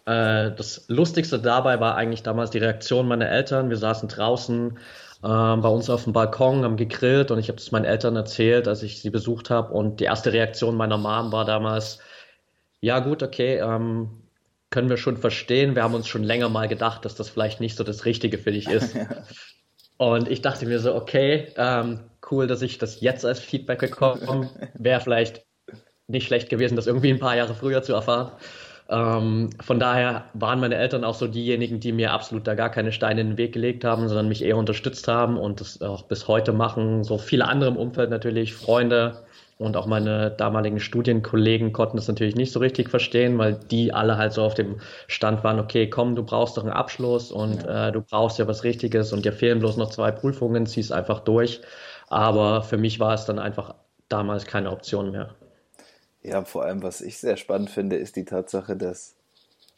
Äh, 0.04 0.52
das 0.54 0.84
Lustigste 0.88 1.38
dabei 1.38 1.80
war 1.80 1.96
eigentlich 1.96 2.22
damals 2.22 2.50
die 2.50 2.58
Reaktion 2.58 3.08
meiner 3.08 3.30
Eltern. 3.30 3.70
Wir 3.70 3.78
saßen 3.78 4.10
draußen 4.10 4.78
äh, 5.22 5.26
bei 5.26 5.68
uns 5.68 5.88
auf 5.88 6.04
dem 6.04 6.12
Balkon, 6.12 6.62
haben 6.64 6.76
gegrillt 6.76 7.30
und 7.30 7.38
ich 7.38 7.48
habe 7.48 7.56
das 7.56 7.72
meinen 7.72 7.86
Eltern 7.86 8.16
erzählt, 8.16 8.68
als 8.68 8.82
ich 8.82 9.00
sie 9.00 9.10
besucht 9.10 9.48
habe. 9.48 9.72
Und 9.72 10.00
die 10.00 10.04
erste 10.04 10.32
Reaktion 10.34 10.76
meiner 10.76 10.98
Mom 10.98 11.32
war 11.32 11.46
damals, 11.46 12.00
ja 12.80 12.98
gut, 13.00 13.22
okay, 13.22 13.58
ähm, 13.58 14.27
können 14.70 14.90
wir 14.90 14.96
schon 14.96 15.16
verstehen. 15.16 15.74
Wir 15.74 15.82
haben 15.82 15.94
uns 15.94 16.08
schon 16.08 16.22
länger 16.22 16.48
mal 16.48 16.68
gedacht, 16.68 17.04
dass 17.04 17.14
das 17.14 17.28
vielleicht 17.28 17.60
nicht 17.60 17.76
so 17.76 17.84
das 17.84 18.04
Richtige 18.04 18.38
für 18.38 18.52
dich 18.52 18.68
ist. 18.68 18.96
Und 19.98 20.30
ich 20.30 20.42
dachte 20.42 20.66
mir 20.66 20.78
so, 20.78 20.94
okay, 20.94 21.52
ähm, 21.56 22.00
cool, 22.30 22.46
dass 22.46 22.62
ich 22.62 22.78
das 22.78 23.00
jetzt 23.00 23.24
als 23.24 23.40
Feedback 23.40 23.80
bekomme. 23.80 24.48
Wäre 24.74 25.00
vielleicht 25.00 25.44
nicht 26.06 26.26
schlecht 26.26 26.48
gewesen, 26.48 26.76
das 26.76 26.86
irgendwie 26.86 27.10
ein 27.10 27.18
paar 27.18 27.36
Jahre 27.36 27.54
früher 27.54 27.82
zu 27.82 27.94
erfahren. 27.94 28.32
Ähm, 28.88 29.50
von 29.60 29.78
daher 29.78 30.24
waren 30.32 30.60
meine 30.60 30.76
Eltern 30.76 31.04
auch 31.04 31.14
so 31.14 31.26
diejenigen, 31.26 31.80
die 31.80 31.92
mir 31.92 32.12
absolut 32.12 32.46
da 32.46 32.54
gar 32.54 32.70
keine 32.70 32.92
Steine 32.92 33.20
in 33.20 33.30
den 33.30 33.38
Weg 33.38 33.52
gelegt 33.52 33.84
haben, 33.84 34.08
sondern 34.08 34.28
mich 34.28 34.42
eher 34.42 34.56
unterstützt 34.56 35.08
haben 35.08 35.36
und 35.36 35.60
das 35.60 35.82
auch 35.82 36.02
bis 36.02 36.28
heute 36.28 36.52
machen. 36.52 37.04
So 37.04 37.18
viele 37.18 37.46
andere 37.46 37.70
im 37.70 37.76
Umfeld 37.76 38.08
natürlich, 38.08 38.54
Freunde, 38.54 39.24
und 39.58 39.76
auch 39.76 39.86
meine 39.86 40.30
damaligen 40.30 40.78
Studienkollegen 40.78 41.72
konnten 41.72 41.96
das 41.96 42.06
natürlich 42.06 42.36
nicht 42.36 42.52
so 42.52 42.60
richtig 42.60 42.88
verstehen, 42.90 43.38
weil 43.38 43.54
die 43.54 43.92
alle 43.92 44.16
halt 44.16 44.32
so 44.32 44.42
auf 44.42 44.54
dem 44.54 44.80
Stand 45.08 45.42
waren, 45.42 45.58
okay, 45.58 45.90
komm, 45.90 46.14
du 46.14 46.22
brauchst 46.22 46.56
doch 46.56 46.62
einen 46.62 46.72
Abschluss 46.72 47.32
und 47.32 47.64
ja. 47.64 47.88
äh, 47.88 47.92
du 47.92 48.00
brauchst 48.00 48.38
ja 48.38 48.46
was 48.46 48.62
Richtiges 48.62 49.12
und 49.12 49.24
dir 49.24 49.32
fehlen 49.32 49.58
bloß 49.58 49.76
noch 49.76 49.90
zwei 49.90 50.12
Prüfungen, 50.12 50.66
zieh's 50.66 50.92
einfach 50.92 51.20
durch. 51.20 51.60
Aber 52.08 52.62
für 52.62 52.76
mich 52.76 53.00
war 53.00 53.14
es 53.14 53.24
dann 53.24 53.40
einfach 53.40 53.74
damals 54.08 54.46
keine 54.46 54.70
Option 54.70 55.10
mehr. 55.10 55.34
Ja, 56.22 56.44
vor 56.44 56.64
allem, 56.64 56.82
was 56.82 57.00
ich 57.00 57.18
sehr 57.18 57.36
spannend 57.36 57.70
finde, 57.70 57.96
ist 57.96 58.14
die 58.16 58.24
Tatsache, 58.24 58.76
dass 58.76 59.16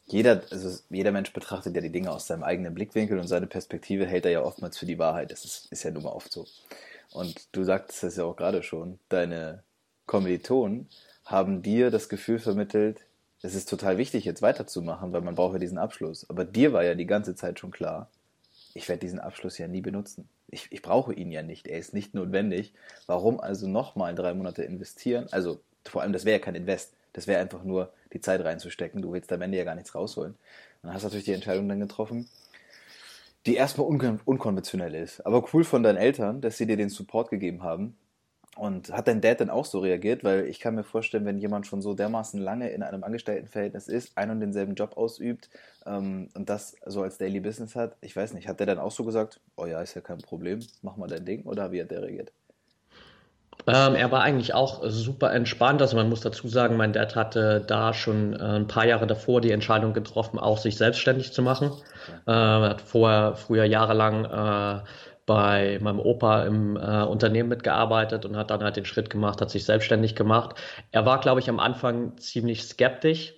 jeder, 0.06 0.42
also 0.50 0.78
jeder 0.90 1.12
Mensch 1.12 1.32
betrachtet 1.32 1.74
ja 1.74 1.80
die 1.80 1.92
Dinge 1.92 2.10
aus 2.10 2.26
seinem 2.26 2.42
eigenen 2.42 2.74
Blickwinkel 2.74 3.18
und 3.18 3.28
seine 3.28 3.46
Perspektive 3.46 4.04
hält 4.06 4.26
er 4.26 4.32
ja 4.32 4.42
oftmals 4.42 4.76
für 4.76 4.86
die 4.86 4.98
Wahrheit. 4.98 5.30
Das 5.30 5.44
ist, 5.44 5.72
ist 5.72 5.84
ja 5.84 5.90
nun 5.90 6.02
mal 6.02 6.10
oft 6.10 6.32
so. 6.32 6.46
Und 7.12 7.48
du 7.52 7.64
sagtest 7.64 8.04
es 8.04 8.16
ja 8.16 8.24
auch 8.24 8.36
gerade 8.36 8.62
schon, 8.62 8.98
deine 9.08 9.62
Kommilitonen 10.10 10.88
haben 11.24 11.62
dir 11.62 11.92
das 11.92 12.08
Gefühl 12.08 12.40
vermittelt, 12.40 13.06
es 13.42 13.54
ist 13.54 13.68
total 13.68 13.96
wichtig, 13.96 14.24
jetzt 14.24 14.42
weiterzumachen, 14.42 15.12
weil 15.12 15.20
man 15.20 15.36
braucht 15.36 15.52
ja 15.52 15.60
diesen 15.60 15.78
Abschluss. 15.78 16.28
Aber 16.28 16.44
dir 16.44 16.72
war 16.72 16.82
ja 16.82 16.96
die 16.96 17.06
ganze 17.06 17.36
Zeit 17.36 17.60
schon 17.60 17.70
klar, 17.70 18.10
ich 18.74 18.88
werde 18.88 18.98
diesen 18.98 19.20
Abschluss 19.20 19.56
ja 19.58 19.68
nie 19.68 19.80
benutzen. 19.80 20.28
Ich, 20.48 20.66
ich 20.72 20.82
brauche 20.82 21.14
ihn 21.14 21.30
ja 21.30 21.44
nicht. 21.44 21.68
Er 21.68 21.78
ist 21.78 21.94
nicht 21.94 22.12
notwendig. 22.12 22.74
Warum 23.06 23.38
also 23.38 23.68
nochmal 23.68 24.16
drei 24.16 24.34
Monate 24.34 24.64
investieren? 24.64 25.28
Also 25.30 25.60
vor 25.84 26.02
allem, 26.02 26.12
das 26.12 26.24
wäre 26.24 26.40
ja 26.40 26.44
kein 26.44 26.56
Invest. 26.56 26.92
Das 27.12 27.28
wäre 27.28 27.40
einfach 27.40 27.62
nur 27.62 27.92
die 28.12 28.20
Zeit 28.20 28.44
reinzustecken. 28.44 29.02
Du 29.02 29.12
willst 29.12 29.32
am 29.32 29.42
Ende 29.42 29.58
ja 29.58 29.64
gar 29.64 29.76
nichts 29.76 29.94
rausholen. 29.94 30.34
dann 30.82 30.92
hast 30.92 31.02
du 31.02 31.06
natürlich 31.06 31.26
die 31.26 31.34
Entscheidung 31.34 31.68
dann 31.68 31.78
getroffen, 31.78 32.28
die 33.46 33.54
erstmal 33.54 33.86
unkon 33.86 34.20
unkonventionell 34.24 34.96
ist. 34.96 35.24
Aber 35.24 35.44
cool 35.54 35.62
von 35.62 35.84
deinen 35.84 35.98
Eltern, 35.98 36.40
dass 36.40 36.56
sie 36.56 36.66
dir 36.66 36.76
den 36.76 36.88
Support 36.88 37.30
gegeben 37.30 37.62
haben. 37.62 37.96
Und 38.60 38.92
hat 38.92 39.08
dein 39.08 39.22
Dad 39.22 39.40
dann 39.40 39.48
auch 39.48 39.64
so 39.64 39.78
reagiert? 39.78 40.22
Weil 40.22 40.44
ich 40.44 40.60
kann 40.60 40.74
mir 40.74 40.84
vorstellen, 40.84 41.24
wenn 41.24 41.38
jemand 41.38 41.66
schon 41.66 41.80
so 41.80 41.94
dermaßen 41.94 42.38
lange 42.38 42.68
in 42.68 42.82
einem 42.82 43.02
Angestelltenverhältnis 43.02 43.88
ist, 43.88 44.18
einen 44.18 44.32
und 44.32 44.40
denselben 44.40 44.74
Job 44.74 44.98
ausübt 44.98 45.48
ähm, 45.86 46.28
und 46.34 46.50
das 46.50 46.76
so 46.84 47.00
als 47.00 47.16
Daily 47.16 47.40
Business 47.40 47.74
hat, 47.74 47.96
ich 48.02 48.14
weiß 48.14 48.34
nicht, 48.34 48.48
hat 48.48 48.60
der 48.60 48.66
dann 48.66 48.78
auch 48.78 48.92
so 48.92 49.02
gesagt, 49.02 49.40
oh 49.56 49.64
ja, 49.64 49.80
ist 49.80 49.94
ja 49.94 50.02
kein 50.02 50.18
Problem, 50.18 50.60
mach 50.82 50.98
mal 50.98 51.08
dein 51.08 51.24
Ding? 51.24 51.44
Oder 51.44 51.72
wie 51.72 51.80
hat 51.80 51.90
der 51.90 52.02
reagiert? 52.02 52.32
Ähm, 53.66 53.94
er 53.94 54.10
war 54.12 54.20
eigentlich 54.20 54.52
auch 54.52 54.82
super 54.84 55.32
entspannt. 55.32 55.80
Also 55.80 55.96
man 55.96 56.10
muss 56.10 56.20
dazu 56.20 56.46
sagen, 56.46 56.76
mein 56.76 56.92
Dad 56.92 57.16
hatte 57.16 57.64
da 57.66 57.94
schon 57.94 58.34
äh, 58.34 58.42
ein 58.42 58.66
paar 58.66 58.86
Jahre 58.86 59.06
davor 59.06 59.40
die 59.40 59.52
Entscheidung 59.52 59.94
getroffen, 59.94 60.38
auch 60.38 60.58
sich 60.58 60.76
selbstständig 60.76 61.32
zu 61.32 61.40
machen. 61.40 61.70
Okay. 61.70 62.18
Äh, 62.26 62.32
er 62.32 62.68
hat 62.68 62.82
vorher 62.82 63.36
früher 63.36 63.64
jahrelang 63.64 64.24
äh, 64.26 64.82
bei 65.30 65.78
meinem 65.80 66.00
Opa 66.00 66.42
im 66.42 66.76
äh, 66.76 67.04
Unternehmen 67.04 67.50
mitgearbeitet 67.50 68.24
und 68.24 68.36
hat 68.36 68.50
dann 68.50 68.64
halt 68.64 68.74
den 68.74 68.84
Schritt 68.84 69.10
gemacht, 69.10 69.40
hat 69.40 69.48
sich 69.48 69.64
selbstständig 69.64 70.16
gemacht. 70.16 70.56
Er 70.90 71.06
war, 71.06 71.20
glaube 71.20 71.38
ich, 71.38 71.48
am 71.48 71.60
Anfang 71.60 72.18
ziemlich 72.18 72.64
skeptisch, 72.64 73.34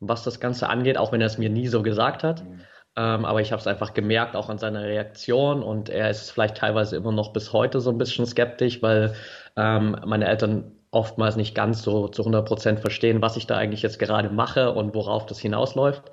was 0.00 0.22
das 0.22 0.40
Ganze 0.40 0.70
angeht, 0.70 0.96
auch 0.96 1.12
wenn 1.12 1.20
er 1.20 1.26
es 1.26 1.36
mir 1.36 1.50
nie 1.50 1.68
so 1.68 1.82
gesagt 1.82 2.24
hat. 2.24 2.42
Mhm. 2.42 2.60
Ähm, 2.96 3.26
aber 3.26 3.42
ich 3.42 3.52
habe 3.52 3.60
es 3.60 3.66
einfach 3.66 3.92
gemerkt, 3.92 4.34
auch 4.34 4.48
an 4.48 4.56
seiner 4.56 4.82
Reaktion. 4.84 5.62
Und 5.62 5.90
er 5.90 6.08
ist 6.08 6.30
vielleicht 6.30 6.56
teilweise 6.56 6.96
immer 6.96 7.12
noch 7.12 7.34
bis 7.34 7.52
heute 7.52 7.82
so 7.82 7.90
ein 7.90 7.98
bisschen 7.98 8.24
skeptisch, 8.24 8.80
weil 8.80 9.14
ähm, 9.58 9.94
meine 10.06 10.26
Eltern 10.26 10.72
oftmals 10.90 11.36
nicht 11.36 11.54
ganz 11.54 11.82
so 11.82 12.08
zu 12.08 12.22
100 12.22 12.48
Prozent 12.48 12.80
verstehen, 12.80 13.20
was 13.20 13.36
ich 13.36 13.46
da 13.46 13.58
eigentlich 13.58 13.82
jetzt 13.82 13.98
gerade 13.98 14.30
mache 14.30 14.72
und 14.72 14.94
worauf 14.94 15.26
das 15.26 15.38
hinausläuft. 15.38 16.04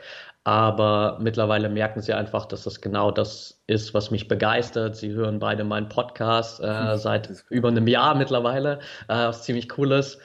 Aber 0.46 1.20
mittlerweile 1.22 1.70
merken 1.70 2.02
sie 2.02 2.14
einfach, 2.14 2.46
dass 2.46 2.64
das 2.64 2.82
genau 2.82 3.12
das 3.12 3.62
ist, 3.68 3.94
was 3.94 4.12
mich 4.12 4.28
begeistert. 4.28 4.96
Sie 4.96 5.12
hören 5.14 5.40
beide 5.40 5.64
meinen 5.64 5.88
Podcast 5.88 6.60
äh, 6.62 6.98
seit 6.98 7.46
über 7.50 7.70
einem 7.70 7.88
Jahr 7.88 8.16
mittlerweile, 8.16 8.80
äh, 9.08 9.28
was 9.28 9.44
ziemlich 9.44 9.78
cool 9.78 9.94
ist. 9.94 10.20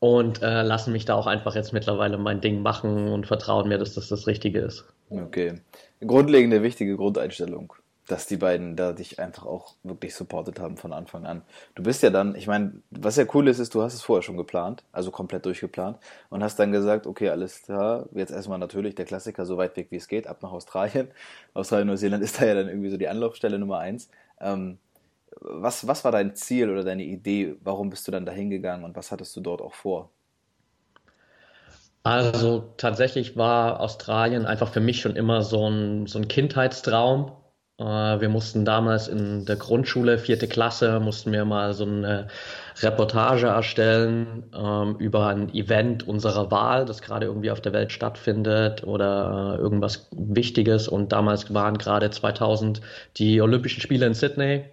Und 0.00 0.42
äh, 0.42 0.62
lassen 0.62 0.92
mich 0.92 1.04
da 1.04 1.14
auch 1.14 1.26
einfach 1.26 1.54
jetzt 1.54 1.72
mittlerweile 1.72 2.16
mein 2.16 2.40
Ding 2.40 2.62
machen 2.62 3.08
und 3.08 3.26
vertrauen 3.26 3.68
mir, 3.68 3.78
dass 3.78 3.94
das 3.94 4.08
das 4.08 4.26
Richtige 4.26 4.60
ist. 4.60 4.84
Okay. 5.10 5.60
Grundlegende, 6.00 6.62
wichtige 6.62 6.96
Grundeinstellung 6.96 7.74
dass 8.10 8.26
die 8.26 8.36
beiden 8.36 8.76
da 8.76 8.92
dich 8.92 9.18
einfach 9.18 9.46
auch 9.46 9.74
wirklich 9.82 10.14
supportet 10.14 10.58
haben 10.58 10.76
von 10.76 10.92
Anfang 10.92 11.26
an. 11.26 11.42
Du 11.74 11.82
bist 11.82 12.02
ja 12.02 12.10
dann, 12.10 12.34
ich 12.34 12.46
meine, 12.46 12.72
was 12.90 13.16
ja 13.16 13.24
cool 13.34 13.48
ist, 13.48 13.58
ist, 13.58 13.74
du 13.74 13.82
hast 13.82 13.94
es 13.94 14.02
vorher 14.02 14.22
schon 14.22 14.36
geplant, 14.36 14.82
also 14.92 15.10
komplett 15.10 15.46
durchgeplant 15.46 15.98
und 16.28 16.42
hast 16.42 16.58
dann 16.58 16.72
gesagt, 16.72 17.06
okay, 17.06 17.28
alles 17.28 17.62
klar, 17.62 18.08
jetzt 18.12 18.32
erstmal 18.32 18.58
natürlich 18.58 18.94
der 18.94 19.04
Klassiker, 19.04 19.46
so 19.46 19.56
weit 19.56 19.76
weg 19.76 19.88
wie 19.90 19.96
es 19.96 20.08
geht, 20.08 20.26
ab 20.26 20.42
nach 20.42 20.52
Australien. 20.52 21.08
Australien, 21.54 21.88
Neuseeland 21.88 22.22
ist 22.22 22.40
da 22.40 22.46
ja 22.46 22.54
dann 22.54 22.68
irgendwie 22.68 22.90
so 22.90 22.96
die 22.96 23.08
Anlaufstelle 23.08 23.58
Nummer 23.58 23.78
eins. 23.78 24.08
Ähm, 24.40 24.78
was, 25.40 25.86
was 25.86 26.04
war 26.04 26.12
dein 26.12 26.34
Ziel 26.34 26.70
oder 26.70 26.84
deine 26.84 27.04
Idee? 27.04 27.56
Warum 27.62 27.90
bist 27.90 28.06
du 28.08 28.12
dann 28.12 28.26
da 28.26 28.32
hingegangen 28.32 28.84
und 28.84 28.96
was 28.96 29.12
hattest 29.12 29.36
du 29.36 29.40
dort 29.40 29.62
auch 29.62 29.74
vor? 29.74 30.10
Also 32.02 32.72
tatsächlich 32.78 33.36
war 33.36 33.80
Australien 33.80 34.46
einfach 34.46 34.72
für 34.72 34.80
mich 34.80 35.00
schon 35.00 35.16
immer 35.16 35.42
so 35.42 35.68
ein, 35.68 36.06
so 36.06 36.18
ein 36.18 36.28
Kindheitstraum. 36.28 37.32
Äh, 37.80 38.20
wir 38.20 38.28
mussten 38.28 38.64
damals 38.64 39.08
in 39.08 39.46
der 39.46 39.56
Grundschule, 39.56 40.18
vierte 40.18 40.46
Klasse, 40.46 41.00
mussten 41.00 41.32
wir 41.32 41.44
mal 41.44 41.72
so 41.72 41.84
eine 41.84 42.28
Reportage 42.82 43.46
erstellen 43.46 44.44
ähm, 44.54 44.96
über 44.98 45.26
ein 45.28 45.52
Event 45.54 46.06
unserer 46.06 46.50
Wahl, 46.50 46.84
das 46.84 47.00
gerade 47.02 47.26
irgendwie 47.26 47.50
auf 47.50 47.60
der 47.60 47.72
Welt 47.72 47.92
stattfindet 47.92 48.84
oder 48.84 49.56
äh, 49.58 49.62
irgendwas 49.62 50.08
Wichtiges. 50.12 50.88
Und 50.88 51.12
damals 51.12 51.52
waren 51.54 51.78
gerade 51.78 52.10
2000 52.10 52.80
die 53.16 53.40
Olympischen 53.40 53.80
Spiele 53.80 54.06
in 54.06 54.14
Sydney. 54.14 54.64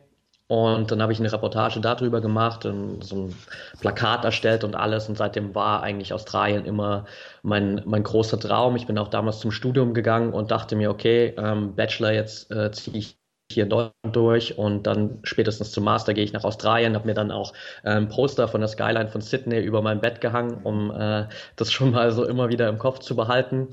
Und 0.47 0.91
dann 0.91 1.01
habe 1.01 1.11
ich 1.11 1.19
eine 1.19 1.31
Reportage 1.31 1.81
darüber 1.81 2.21
gemacht 2.21 2.65
und 2.65 3.03
so 3.03 3.15
ein 3.27 3.35
Plakat 3.81 4.23
erstellt 4.23 4.63
und 4.63 4.75
alles. 4.75 5.09
Und 5.09 5.17
seitdem 5.17 5.53
war 5.53 5.83
eigentlich 5.83 6.13
Australien 6.13 6.63
immer 6.63 7.05
mein, 7.43 7.81
mein 7.85 8.03
großer 8.03 8.39
Traum. 8.39 8.77
Ich 8.77 8.87
bin 8.87 8.97
auch 8.97 9.09
damals 9.09 9.39
zum 9.39 9.51
Studium 9.51 9.93
gegangen 9.93 10.31
und 10.31 10.51
dachte 10.51 10.77
mir, 10.77 10.89
okay, 10.89 11.33
ähm, 11.37 11.75
Bachelor, 11.75 12.13
jetzt 12.13 12.49
äh, 12.51 12.71
ziehe 12.71 12.97
ich 12.97 13.17
hier 13.51 13.63
in 13.63 13.69
Deutschland 13.69 14.15
durch 14.15 14.57
und 14.57 14.83
dann 14.87 15.19
spätestens 15.23 15.71
zum 15.71 15.83
Master 15.83 16.13
gehe 16.13 16.23
ich 16.23 16.33
nach 16.33 16.43
Australien, 16.43 16.95
habe 16.95 17.07
mir 17.07 17.13
dann 17.13 17.31
auch 17.31 17.53
ein 17.83 18.03
ähm, 18.03 18.09
Poster 18.09 18.47
von 18.47 18.61
der 18.61 18.67
Skyline 18.67 19.07
von 19.07 19.21
Sydney 19.21 19.59
über 19.59 19.81
mein 19.81 20.01
Bett 20.01 20.19
gehangen, 20.21 20.61
um 20.63 20.91
äh, 20.91 21.27
das 21.55 21.71
schon 21.71 21.91
mal 21.91 22.11
so 22.11 22.25
immer 22.25 22.49
wieder 22.49 22.67
im 22.67 22.77
Kopf 22.77 22.99
zu 22.99 23.15
behalten. 23.15 23.69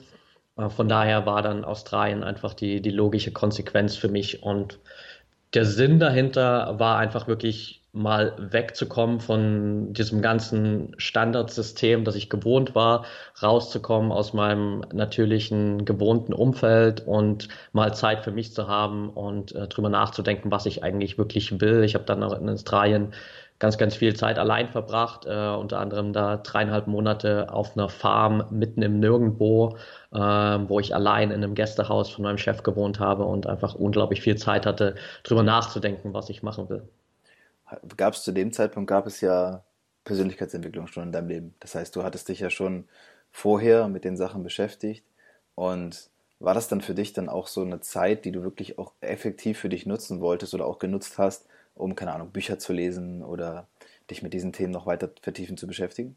Äh, 0.57 0.69
von 0.71 0.88
daher 0.88 1.26
war 1.26 1.43
dann 1.43 1.64
Australien 1.64 2.23
einfach 2.23 2.54
die, 2.54 2.81
die 2.83 2.90
logische 2.90 3.33
Konsequenz 3.33 3.97
für 3.97 4.09
mich 4.09 4.43
und 4.43 4.78
der 5.54 5.64
Sinn 5.64 5.99
dahinter 6.00 6.78
war 6.78 6.99
einfach 6.99 7.26
wirklich 7.28 7.80
mal 7.92 8.34
wegzukommen 8.38 9.20
von 9.20 9.92
diesem 9.92 10.20
ganzen 10.20 10.94
Standardsystem, 10.99 12.02
das 12.02 12.16
ich 12.16 12.28
gewohnt 12.28 12.75
war, 12.75 13.04
rauszukommen 13.40 14.11
aus 14.11 14.32
meinem 14.32 14.84
natürlichen, 14.92 15.84
gewohnten 15.84 16.32
Umfeld 16.32 17.06
und 17.06 17.49
mal 17.73 17.94
Zeit 17.94 18.25
für 18.25 18.32
mich 18.32 18.52
zu 18.52 18.66
haben 18.66 19.11
und 19.11 19.54
äh, 19.54 19.68
drüber 19.68 19.90
nachzudenken, 19.90 20.50
was 20.50 20.66
ich 20.66 20.82
eigentlich 20.82 21.18
wirklich 21.18 21.61
will. 21.61 21.84
Ich 21.84 21.94
habe 21.94 22.04
dann 22.04 22.25
auch 22.25 22.37
in 22.37 22.49
Australien 22.49 23.12
ganz, 23.61 23.78
ganz 23.78 23.94
viel 23.94 24.14
Zeit 24.14 24.38
allein 24.38 24.68
verbracht, 24.68 25.26
äh, 25.26 25.54
unter 25.54 25.78
anderem 25.78 26.12
da 26.12 26.38
dreieinhalb 26.38 26.88
Monate 26.88 27.52
auf 27.52 27.76
einer 27.76 27.88
Farm 27.88 28.44
mitten 28.50 28.82
im 28.82 28.99
Nirgendwo, 28.99 29.78
äh, 30.14 30.18
wo 30.18 30.80
ich 30.80 30.94
allein 30.94 31.30
in 31.30 31.42
einem 31.42 31.54
Gästehaus 31.54 32.11
von 32.11 32.25
meinem 32.25 32.38
Chef 32.38 32.62
gewohnt 32.62 33.00
habe 33.00 33.25
und 33.25 33.47
einfach 33.47 33.75
unglaublich 33.75 34.23
viel 34.23 34.37
Zeit 34.37 34.66
hatte, 34.66 34.94
drüber 35.25 35.42
nachzudenken, 35.42 36.14
was 36.14 36.30
ich 36.30 36.42
machen 36.42 36.68
will. 36.68 36.88
Gab 37.97 38.14
es 38.14 38.23
zu 38.23 38.33
dem 38.33 38.52
Zeitpunkt, 38.52 38.88
gab 38.88 39.06
es 39.06 39.21
ja 39.21 39.64
Persönlichkeitsentwicklung 40.04 40.87
schon 40.87 41.04
in 41.04 41.12
deinem 41.12 41.28
Leben. 41.28 41.54
Das 41.61 41.75
heißt, 41.75 41.97
du 41.97 42.04
hattest 42.04 42.28
dich 42.28 42.40
ja 42.40 42.50
schon 42.50 42.85
vorher 43.33 43.88
mit 43.88 44.04
den 44.04 44.16
Sachen 44.16 44.42
beschäftigt 44.44 45.04
und 45.54 46.11
war 46.38 46.54
das 46.54 46.68
dann 46.68 46.80
für 46.80 46.94
dich 46.94 47.12
dann 47.12 47.28
auch 47.28 47.47
so 47.49 47.62
eine 47.62 47.80
Zeit, 47.80 48.25
die 48.25 48.33
du 48.33 48.42
wirklich 48.42 48.78
auch 48.78 48.92
effektiv 49.00 49.59
für 49.59 49.68
dich 49.68 49.87
nutzen 49.87 50.21
wolltest 50.21 50.54
oder 50.54 50.66
auch 50.66 50.78
genutzt 50.78 51.18
hast, 51.18 51.47
um, 51.75 51.97
keine 51.97 52.12
Ahnung, 52.12 52.30
Bücher 52.30 52.59
zu 52.59 52.73
lesen 52.73 53.23
oder 53.23 53.66
dich 54.11 54.23
mit 54.23 54.35
diesen 54.35 54.52
Themen 54.52 54.73
noch 54.73 54.87
weiter 54.87 55.11
vertiefen 55.23 55.56
zu 55.56 55.66
beschäftigen? 55.66 56.16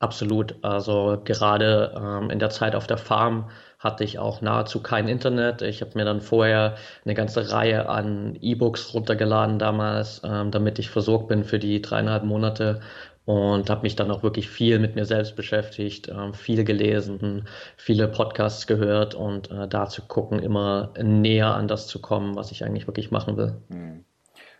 Absolut. 0.00 0.54
Also 0.62 1.20
gerade 1.24 1.92
ähm, 1.96 2.30
in 2.30 2.38
der 2.38 2.50
Zeit 2.50 2.76
auf 2.76 2.86
der 2.86 2.98
Farm 2.98 3.50
hatte 3.80 4.04
ich 4.04 4.18
auch 4.18 4.40
nahezu 4.40 4.80
kein 4.80 5.08
Internet. 5.08 5.62
Ich 5.62 5.80
habe 5.80 5.92
mir 5.94 6.04
dann 6.04 6.20
vorher 6.20 6.76
eine 7.04 7.14
ganze 7.14 7.50
Reihe 7.50 7.88
an 7.88 8.36
E-Books 8.40 8.94
runtergeladen 8.94 9.58
damals, 9.58 10.22
ähm, 10.24 10.52
damit 10.52 10.78
ich 10.78 10.90
versorgt 10.90 11.28
bin 11.28 11.44
für 11.44 11.58
die 11.58 11.82
dreieinhalb 11.82 12.22
Monate 12.24 12.80
und 13.24 13.68
habe 13.68 13.82
mich 13.82 13.94
dann 13.96 14.10
auch 14.10 14.22
wirklich 14.22 14.48
viel 14.48 14.78
mit 14.78 14.94
mir 14.94 15.04
selbst 15.04 15.36
beschäftigt, 15.36 16.08
äh, 16.08 16.32
viel 16.32 16.64
gelesen, 16.64 17.46
viele 17.76 18.08
Podcasts 18.08 18.66
gehört 18.66 19.14
und 19.14 19.50
äh, 19.50 19.66
da 19.66 19.86
zu 19.86 20.02
gucken, 20.02 20.38
immer 20.38 20.94
näher 21.02 21.54
an 21.54 21.68
das 21.68 21.88
zu 21.88 22.00
kommen, 22.00 22.36
was 22.36 22.52
ich 22.52 22.64
eigentlich 22.64 22.86
wirklich 22.86 23.10
machen 23.10 23.36
will. 23.36 23.56
Hm. 23.68 24.04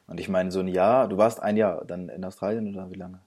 Und 0.08 0.20
ich 0.20 0.28
meine, 0.28 0.50
so 0.50 0.60
ein 0.60 0.68
Jahr, 0.68 1.08
du 1.08 1.16
warst 1.16 1.40
ein 1.42 1.56
Jahr 1.56 1.84
dann 1.84 2.08
in 2.08 2.24
Australien 2.24 2.74
oder 2.74 2.90
wie 2.90 2.96
lange? 2.96 3.20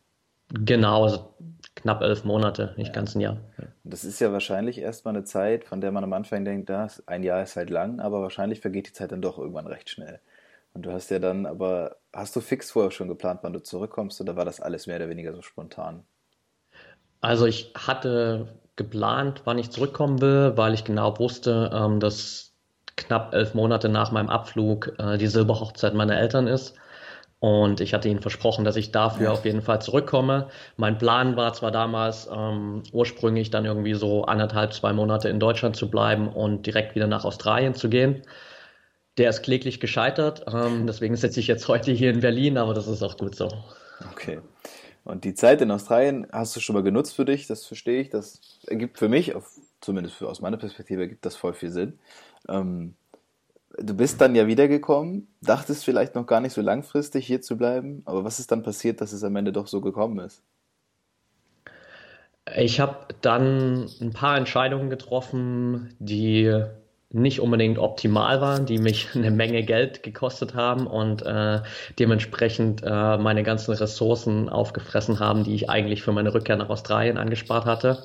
Genau, 0.53 1.05
also 1.05 1.33
knapp 1.75 2.01
elf 2.01 2.23
Monate, 2.25 2.73
nicht 2.77 2.89
ja. 2.89 2.93
ganz 2.93 3.15
ein 3.15 3.21
Jahr. 3.21 3.37
Das 3.83 4.03
ist 4.03 4.19
ja 4.19 4.31
wahrscheinlich 4.31 4.77
erstmal 4.77 5.15
eine 5.15 5.23
Zeit, 5.23 5.63
von 5.63 5.81
der 5.81 5.91
man 5.91 6.03
am 6.03 6.13
Anfang 6.13 6.45
denkt, 6.45 6.69
das, 6.69 7.07
ein 7.07 7.23
Jahr 7.23 7.41
ist 7.41 7.55
halt 7.55 7.69
lang, 7.69 7.99
aber 7.99 8.21
wahrscheinlich 8.21 8.59
vergeht 8.59 8.87
die 8.87 8.93
Zeit 8.93 9.11
dann 9.11 9.21
doch 9.21 9.37
irgendwann 9.37 9.67
recht 9.67 9.89
schnell. 9.89 10.19
Und 10.73 10.83
du 10.83 10.91
hast 10.91 11.09
ja 11.09 11.19
dann, 11.19 11.45
aber 11.45 11.97
hast 12.13 12.35
du 12.35 12.41
fix 12.41 12.71
vorher 12.71 12.91
schon 12.91 13.07
geplant, 13.07 13.39
wann 13.43 13.53
du 13.53 13.61
zurückkommst 13.61 14.21
oder 14.21 14.35
war 14.35 14.45
das 14.45 14.61
alles 14.61 14.87
mehr 14.87 14.97
oder 14.97 15.09
weniger 15.09 15.33
so 15.33 15.41
spontan? 15.41 16.03
Also 17.19 17.45
ich 17.45 17.73
hatte 17.75 18.47
geplant, 18.75 19.41
wann 19.45 19.59
ich 19.59 19.69
zurückkommen 19.69 20.21
will, 20.21 20.53
weil 20.55 20.73
ich 20.73 20.83
genau 20.83 21.19
wusste, 21.19 21.71
ähm, 21.73 21.99
dass 21.99 22.53
knapp 22.95 23.33
elf 23.33 23.53
Monate 23.53 23.89
nach 23.89 24.11
meinem 24.11 24.29
Abflug 24.29 24.93
äh, 24.97 25.17
die 25.17 25.27
Silberhochzeit 25.27 25.93
meiner 25.93 26.17
Eltern 26.17 26.47
ist. 26.47 26.75
Und 27.41 27.81
ich 27.81 27.95
hatte 27.95 28.07
ihnen 28.07 28.21
versprochen, 28.21 28.65
dass 28.65 28.75
ich 28.75 28.91
dafür 28.91 29.25
ja. 29.25 29.31
auf 29.31 29.45
jeden 29.45 29.63
Fall 29.63 29.81
zurückkomme. 29.81 30.49
Mein 30.77 30.99
Plan 30.99 31.35
war 31.35 31.53
zwar 31.53 31.71
damals 31.71 32.29
ähm, 32.31 32.83
ursprünglich 32.93 33.49
dann 33.49 33.65
irgendwie 33.65 33.95
so 33.95 34.25
anderthalb, 34.25 34.73
zwei 34.73 34.93
Monate 34.93 35.27
in 35.27 35.39
Deutschland 35.39 35.75
zu 35.75 35.89
bleiben 35.89 36.27
und 36.27 36.67
direkt 36.67 36.93
wieder 36.93 37.07
nach 37.07 37.25
Australien 37.25 37.73
zu 37.73 37.89
gehen. 37.89 38.21
Der 39.17 39.31
ist 39.31 39.41
kläglich 39.41 39.79
gescheitert. 39.79 40.45
Ähm, 40.53 40.85
deswegen 40.85 41.15
sitze 41.15 41.39
ich 41.39 41.47
jetzt 41.47 41.67
heute 41.67 41.91
hier 41.91 42.11
in 42.11 42.19
Berlin, 42.19 42.59
aber 42.59 42.75
das 42.75 42.87
ist 42.87 43.01
auch 43.01 43.17
gut 43.17 43.33
so. 43.33 43.49
Okay. 44.11 44.39
Und 45.03 45.23
die 45.23 45.33
Zeit 45.33 45.61
in 45.61 45.71
Australien 45.71 46.27
hast 46.31 46.55
du 46.55 46.59
schon 46.59 46.75
mal 46.75 46.83
genutzt 46.83 47.15
für 47.15 47.25
dich, 47.25 47.47
das 47.47 47.65
verstehe 47.65 48.01
ich. 48.01 48.09
Das 48.11 48.39
ergibt 48.67 48.99
für 48.99 49.09
mich, 49.09 49.33
auf, 49.33 49.49
zumindest 49.79 50.15
für, 50.15 50.29
aus 50.29 50.41
meiner 50.41 50.57
Perspektive, 50.57 51.01
ergibt 51.01 51.25
das 51.25 51.35
voll 51.35 51.53
viel 51.53 51.71
Sinn. 51.71 51.97
Ähm, 52.47 52.93
du 53.77 53.93
bist 53.93 54.21
dann 54.21 54.35
ja 54.35 54.47
wiedergekommen, 54.47 55.27
dachtest 55.41 55.85
vielleicht 55.85 56.15
noch 56.15 56.25
gar 56.25 56.41
nicht 56.41 56.53
so 56.53 56.61
langfristig 56.61 57.25
hier 57.25 57.41
zu 57.41 57.57
bleiben, 57.57 58.01
aber 58.05 58.23
was 58.23 58.39
ist 58.39 58.51
dann 58.51 58.63
passiert, 58.63 59.01
dass 59.01 59.13
es 59.13 59.23
am 59.23 59.35
Ende 59.35 59.51
doch 59.51 59.67
so 59.67 59.81
gekommen 59.81 60.19
ist? 60.19 60.43
Ich 62.55 62.79
habe 62.79 63.07
dann 63.21 63.87
ein 64.01 64.13
paar 64.13 64.37
Entscheidungen 64.37 64.89
getroffen, 64.89 65.95
die 65.99 66.63
nicht 67.13 67.39
unbedingt 67.39 67.77
optimal 67.77 68.41
waren, 68.41 68.65
die 68.65 68.77
mich 68.77 69.09
eine 69.15 69.31
Menge 69.31 69.63
Geld 69.63 70.03
gekostet 70.03 70.55
haben 70.55 70.87
und 70.87 71.21
äh, 71.23 71.61
dementsprechend 71.99 72.81
äh, 72.83 73.17
meine 73.17 73.43
ganzen 73.43 73.73
Ressourcen 73.73 74.49
aufgefressen 74.49 75.19
haben, 75.19 75.43
die 75.43 75.55
ich 75.55 75.69
eigentlich 75.69 76.03
für 76.03 76.11
meine 76.11 76.33
Rückkehr 76.33 76.57
nach 76.57 76.69
Australien 76.69 77.17
angespart 77.17 77.65
hatte. 77.65 78.03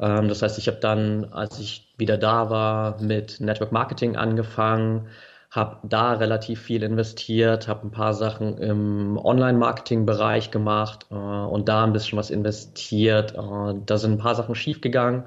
Ähm, 0.00 0.28
das 0.28 0.42
heißt, 0.42 0.58
ich 0.58 0.68
habe 0.68 0.78
dann, 0.78 1.32
als 1.32 1.58
ich 1.58 1.94
wieder 1.98 2.18
da 2.18 2.50
war, 2.50 3.00
mit 3.02 3.40
Network 3.40 3.72
Marketing 3.72 4.16
angefangen, 4.16 5.08
habe 5.50 5.78
da 5.88 6.12
relativ 6.12 6.60
viel 6.60 6.82
investiert, 6.82 7.68
habe 7.68 7.86
ein 7.86 7.90
paar 7.90 8.12
Sachen 8.14 8.58
im 8.58 9.16
Online-Marketing-Bereich 9.16 10.50
gemacht 10.50 11.06
äh, 11.10 11.14
und 11.14 11.68
da 11.68 11.84
ein 11.84 11.92
bisschen 11.92 12.18
was 12.18 12.30
investiert. 12.30 13.34
Äh, 13.34 13.74
da 13.86 13.96
sind 13.98 14.12
ein 14.12 14.18
paar 14.18 14.34
Sachen 14.34 14.54
schiefgegangen, 14.54 15.24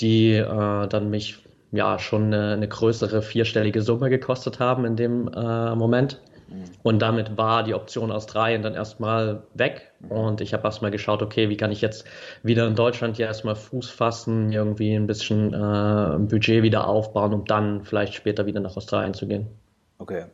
die 0.00 0.32
äh, 0.32 0.88
dann 0.88 1.10
mich 1.10 1.44
ja 1.72 1.98
schon 1.98 2.26
eine, 2.26 2.52
eine, 2.54 2.68
größere 2.68 3.22
vierstellige 3.22 3.82
Summe 3.82 4.08
gekostet 4.10 4.60
haben 4.60 4.84
in 4.84 4.96
dem 4.96 5.28
äh, 5.28 5.74
Moment. 5.74 6.20
Mhm. 6.48 6.64
Und 6.82 7.00
damit 7.00 7.36
war 7.36 7.62
die 7.62 7.74
Option 7.74 8.10
Australien 8.10 8.62
dann 8.62 8.74
erstmal 8.74 9.42
weg. 9.54 9.92
Und 10.08 10.40
ich 10.40 10.52
habe 10.52 10.64
erstmal 10.64 10.90
geschaut, 10.90 11.22
okay, 11.22 11.48
wie 11.48 11.56
kann 11.56 11.72
ich 11.72 11.80
jetzt 11.80 12.04
wieder 12.42 12.66
in 12.66 12.74
Deutschland 12.74 13.16
hier 13.16 13.26
erstmal 13.26 13.56
Fuß 13.56 13.90
fassen, 13.90 14.52
irgendwie 14.52 14.94
ein 14.94 15.06
bisschen 15.06 15.52
äh, 15.52 16.18
Budget 16.18 16.62
wieder 16.62 16.86
aufbauen, 16.86 17.32
um 17.32 17.44
dann 17.44 17.84
vielleicht 17.84 18.14
später 18.14 18.46
wieder 18.46 18.60
nach 18.60 18.76
Australien 18.76 19.14
zu 19.14 19.26
gehen. 19.26 19.46
Okay. 19.98 20.26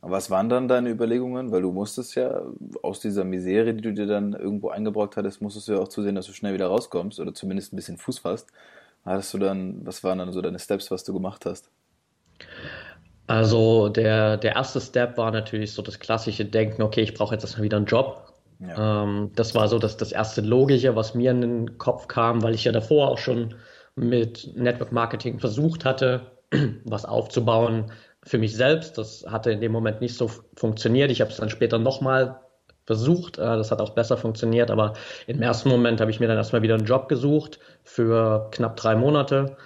Und 0.00 0.12
was 0.12 0.30
waren 0.30 0.48
dann 0.48 0.68
deine 0.68 0.90
Überlegungen? 0.90 1.50
Weil 1.50 1.62
du 1.62 1.72
musstest 1.72 2.14
ja 2.14 2.42
aus 2.82 3.00
dieser 3.00 3.24
Misere, 3.24 3.74
die 3.74 3.82
du 3.82 3.92
dir 3.92 4.06
dann 4.06 4.32
irgendwo 4.32 4.68
eingebrockt 4.68 5.16
hattest, 5.16 5.42
musstest 5.42 5.68
du 5.68 5.72
ja 5.72 5.78
auch 5.78 5.88
zusehen, 5.88 6.14
dass 6.14 6.26
du 6.26 6.32
schnell 6.32 6.54
wieder 6.54 6.68
rauskommst 6.68 7.18
oder 7.18 7.34
zumindest 7.34 7.72
ein 7.72 7.76
bisschen 7.76 7.96
Fuß 7.96 8.20
fasst. 8.20 8.50
Hattest 9.04 9.34
du 9.34 9.38
dann, 9.38 9.84
was 9.84 10.04
waren 10.04 10.18
dann 10.18 10.32
so 10.32 10.40
deine 10.40 10.58
Steps, 10.58 10.90
was 10.90 11.02
du 11.02 11.12
gemacht 11.12 11.46
hast? 11.46 11.70
Also 13.28 13.90
der, 13.90 14.38
der 14.38 14.56
erste 14.56 14.80
Step 14.80 15.18
war 15.18 15.30
natürlich 15.30 15.72
so 15.72 15.82
das 15.82 15.98
klassische 15.98 16.46
Denken, 16.46 16.82
okay, 16.82 17.02
ich 17.02 17.12
brauche 17.12 17.34
jetzt 17.34 17.44
erstmal 17.44 17.64
wieder 17.64 17.76
einen 17.76 17.86
Job. 17.86 18.32
Ja. 18.58 19.04
Ähm, 19.04 19.30
das 19.36 19.54
war 19.54 19.68
so 19.68 19.78
das, 19.78 19.98
das 19.98 20.12
erste 20.12 20.40
Logische, 20.40 20.96
was 20.96 21.14
mir 21.14 21.30
in 21.30 21.42
den 21.42 21.78
Kopf 21.78 22.08
kam, 22.08 22.42
weil 22.42 22.54
ich 22.54 22.64
ja 22.64 22.72
davor 22.72 23.08
auch 23.08 23.18
schon 23.18 23.54
mit 23.96 24.56
Network 24.56 24.92
Marketing 24.92 25.38
versucht 25.38 25.84
hatte, 25.84 26.22
was 26.84 27.04
aufzubauen 27.04 27.92
für 28.24 28.38
mich 28.38 28.56
selbst. 28.56 28.96
Das 28.96 29.26
hatte 29.28 29.52
in 29.52 29.60
dem 29.60 29.72
Moment 29.72 30.00
nicht 30.00 30.16
so 30.16 30.30
funktioniert. 30.56 31.10
Ich 31.10 31.20
habe 31.20 31.30
es 31.30 31.36
dann 31.36 31.50
später 31.50 31.78
nochmal 31.78 32.40
versucht. 32.86 33.36
Äh, 33.36 33.42
das 33.42 33.70
hat 33.70 33.82
auch 33.82 33.90
besser 33.90 34.16
funktioniert, 34.16 34.70
aber 34.70 34.94
im 35.26 35.42
ersten 35.42 35.68
Moment 35.68 36.00
habe 36.00 36.10
ich 36.10 36.18
mir 36.18 36.28
dann 36.28 36.38
erstmal 36.38 36.62
wieder 36.62 36.76
einen 36.76 36.86
Job 36.86 37.10
gesucht 37.10 37.58
für 37.84 38.48
knapp 38.52 38.76
drei 38.76 38.96
Monate. 38.96 39.58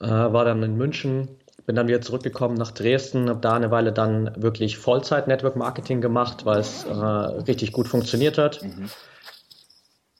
Äh, 0.00 0.06
war 0.08 0.44
dann 0.44 0.64
in 0.64 0.76
München, 0.76 1.38
bin 1.68 1.76
dann 1.76 1.86
wieder 1.86 2.00
zurückgekommen 2.00 2.54
nach 2.56 2.70
Dresden, 2.70 3.28
habe 3.28 3.40
da 3.40 3.52
eine 3.52 3.70
Weile 3.70 3.92
dann 3.92 4.32
wirklich 4.36 4.78
Vollzeit-Network-Marketing 4.78 6.00
gemacht, 6.00 6.46
weil 6.46 6.60
es 6.60 6.84
äh, 6.84 6.90
richtig 6.90 7.72
gut 7.72 7.88
funktioniert 7.88 8.38
hat. 8.38 8.62
Mhm. 8.62 8.88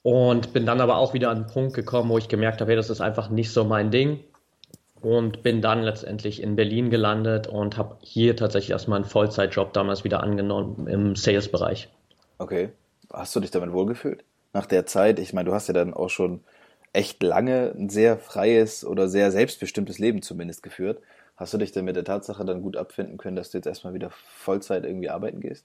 Und 0.03 0.53
bin 0.53 0.67
dann 0.67 0.83
aber 0.83 0.99
auch 0.99 1.15
wieder 1.15 1.31
an 1.31 1.39
einen 1.39 1.47
Punkt 1.47 1.73
gekommen, 1.73 2.11
wo 2.11 2.19
ich 2.19 2.29
gemerkt 2.29 2.61
habe, 2.61 2.73
hey, 2.73 2.77
das 2.77 2.91
ist 2.91 3.01
einfach 3.01 3.31
nicht 3.31 3.51
so 3.51 3.65
mein 3.65 3.91
Ding. 3.91 4.21
Und 5.01 5.43
bin 5.43 5.63
dann 5.63 5.83
letztendlich 5.83 6.43
in 6.43 6.55
Berlin 6.55 6.91
gelandet 6.91 7.47
und 7.47 7.79
habe 7.79 7.97
hier 8.03 8.37
tatsächlich 8.37 8.73
erstmal 8.73 8.99
einen 8.99 9.09
Vollzeitjob 9.09 9.73
damals 9.73 10.05
wieder 10.05 10.23
angenommen 10.23 10.87
im 10.87 11.17
Sales-Bereich. 11.17 11.89
Okay. 12.37 12.73
Hast 13.11 13.35
du 13.35 13.41
dich 13.41 13.53
damit 13.53 13.73
wohlgefühlt? 13.73 14.23
Nach 14.53 14.67
der 14.67 14.85
Zeit, 14.85 15.19
ich 15.19 15.33
meine, 15.33 15.49
du 15.49 15.55
hast 15.55 15.69
ja 15.69 15.73
dann 15.73 15.95
auch 15.95 16.11
schon 16.11 16.41
echt 16.93 17.23
lange 17.23 17.73
ein 17.75 17.89
sehr 17.89 18.19
freies 18.19 18.85
oder 18.85 19.09
sehr 19.09 19.31
selbstbestimmtes 19.31 19.99
Leben 19.99 20.21
zumindest 20.21 20.63
geführt. 20.63 21.01
Hast 21.39 21.55
du 21.55 21.59
dich 21.59 21.71
denn 21.71 21.85
mit 21.85 21.95
der 21.95 22.05
Tatsache 22.05 22.45
dann 22.45 22.63
gut 22.63 22.77
abfinden 22.77 23.17
können, 23.17 23.37
dass 23.37 23.51
du 23.51 23.59
jetzt 23.59 23.67
erstmal 23.67 23.95
wieder 23.95 24.11
Vollzeit 24.11 24.85
irgendwie 24.85 25.09
arbeiten 25.09 25.41
gehst? 25.41 25.65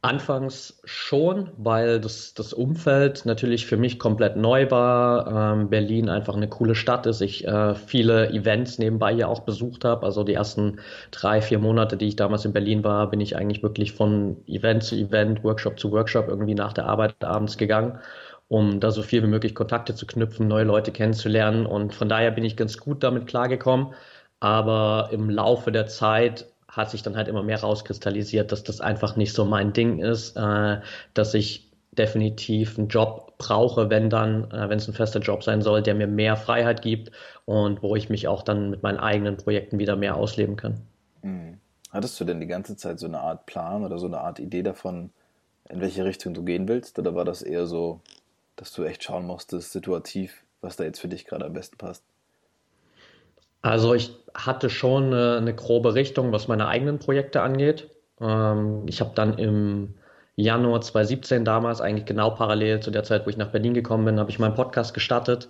Anfangs 0.00 0.80
schon, 0.84 1.50
weil 1.58 2.00
das, 2.00 2.32
das 2.32 2.54
Umfeld 2.54 3.26
natürlich 3.26 3.66
für 3.66 3.76
mich 3.76 3.98
komplett 3.98 4.36
neu 4.36 4.70
war. 4.70 5.52
Ähm, 5.52 5.68
Berlin 5.68 6.08
einfach 6.08 6.36
eine 6.36 6.48
coole 6.48 6.74
Stadt 6.74 7.04
ist. 7.04 7.20
Ich 7.20 7.46
äh, 7.46 7.74
viele 7.74 8.30
Events 8.30 8.78
nebenbei 8.78 9.12
ja 9.12 9.26
auch 9.26 9.40
besucht 9.40 9.84
habe. 9.84 10.06
Also 10.06 10.24
die 10.24 10.34
ersten 10.34 10.78
drei, 11.10 11.42
vier 11.42 11.58
Monate, 11.58 11.98
die 11.98 12.08
ich 12.08 12.16
damals 12.16 12.46
in 12.46 12.54
Berlin 12.54 12.84
war, 12.84 13.10
bin 13.10 13.20
ich 13.20 13.36
eigentlich 13.36 13.62
wirklich 13.62 13.92
von 13.92 14.38
Event 14.46 14.84
zu 14.84 14.94
Event, 14.94 15.44
Workshop 15.44 15.78
zu 15.78 15.92
Workshop 15.92 16.28
irgendwie 16.28 16.54
nach 16.54 16.72
der 16.72 16.86
Arbeit 16.86 17.22
abends 17.22 17.58
gegangen, 17.58 17.98
um 18.48 18.80
da 18.80 18.90
so 18.90 19.02
viel 19.02 19.22
wie 19.22 19.28
möglich 19.28 19.54
Kontakte 19.54 19.94
zu 19.94 20.06
knüpfen, 20.06 20.48
neue 20.48 20.64
Leute 20.64 20.90
kennenzulernen. 20.90 21.66
Und 21.66 21.94
von 21.94 22.08
daher 22.08 22.30
bin 22.30 22.44
ich 22.44 22.56
ganz 22.56 22.78
gut 22.78 23.02
damit 23.02 23.26
klargekommen. 23.26 23.94
Aber 24.40 25.10
im 25.12 25.30
Laufe 25.30 25.72
der 25.72 25.86
Zeit 25.86 26.46
hat 26.68 26.90
sich 26.90 27.02
dann 27.02 27.16
halt 27.16 27.28
immer 27.28 27.42
mehr 27.42 27.60
rauskristallisiert, 27.60 28.52
dass 28.52 28.62
das 28.62 28.80
einfach 28.80 29.16
nicht 29.16 29.32
so 29.32 29.44
mein 29.44 29.72
Ding 29.72 29.98
ist, 29.98 30.36
äh, 30.36 30.80
dass 31.14 31.34
ich 31.34 31.68
definitiv 31.92 32.78
einen 32.78 32.88
Job 32.88 33.36
brauche, 33.38 33.90
wenn 33.90 34.10
dann, 34.10 34.50
äh, 34.50 34.68
wenn 34.68 34.78
es 34.78 34.86
ein 34.88 34.94
fester 34.94 35.20
Job 35.20 35.42
sein 35.42 35.62
soll, 35.62 35.82
der 35.82 35.94
mir 35.94 36.06
mehr 36.06 36.36
Freiheit 36.36 36.82
gibt 36.82 37.10
und 37.44 37.82
wo 37.82 37.96
ich 37.96 38.08
mich 38.08 38.28
auch 38.28 38.42
dann 38.42 38.70
mit 38.70 38.82
meinen 38.82 38.98
eigenen 38.98 39.36
Projekten 39.36 39.78
wieder 39.78 39.96
mehr 39.96 40.16
ausleben 40.16 40.56
kann. 40.56 40.80
Mhm. 41.22 41.58
Hattest 41.90 42.20
du 42.20 42.24
denn 42.24 42.40
die 42.40 42.46
ganze 42.46 42.76
Zeit 42.76 43.00
so 43.00 43.06
eine 43.06 43.20
Art 43.20 43.46
Plan 43.46 43.82
oder 43.84 43.98
so 43.98 44.06
eine 44.06 44.20
Art 44.20 44.38
Idee 44.38 44.62
davon, 44.62 45.10
in 45.70 45.80
welche 45.80 46.04
Richtung 46.04 46.34
du 46.34 46.44
gehen 46.44 46.68
willst? 46.68 46.98
Oder 46.98 47.14
war 47.14 47.24
das 47.24 47.42
eher 47.42 47.66
so, 47.66 48.00
dass 48.58 48.72
du 48.72 48.84
echt 48.84 49.04
schauen 49.04 49.26
musstest, 49.26 49.72
situativ, 49.72 50.44
was 50.60 50.76
da 50.76 50.84
jetzt 50.84 51.00
für 51.00 51.08
dich 51.08 51.24
gerade 51.24 51.46
am 51.46 51.52
besten 51.52 51.78
passt? 51.78 52.04
Also 53.62 53.94
ich 53.94 54.12
hatte 54.34 54.70
schon 54.70 55.06
eine, 55.06 55.36
eine 55.38 55.54
grobe 55.54 55.94
Richtung, 55.94 56.32
was 56.32 56.48
meine 56.48 56.68
eigenen 56.68 56.98
Projekte 56.98 57.42
angeht. 57.42 57.90
Ähm, 58.20 58.84
ich 58.86 59.00
habe 59.00 59.12
dann 59.14 59.38
im 59.38 59.94
Januar 60.36 60.80
2017 60.80 61.44
damals, 61.44 61.80
eigentlich 61.80 62.06
genau 62.06 62.30
parallel 62.30 62.80
zu 62.80 62.90
der 62.90 63.04
Zeit, 63.04 63.26
wo 63.26 63.30
ich 63.30 63.36
nach 63.36 63.50
Berlin 63.50 63.74
gekommen 63.74 64.04
bin, 64.04 64.20
habe 64.20 64.30
ich 64.30 64.38
meinen 64.38 64.54
Podcast 64.54 64.94
gestartet 64.94 65.48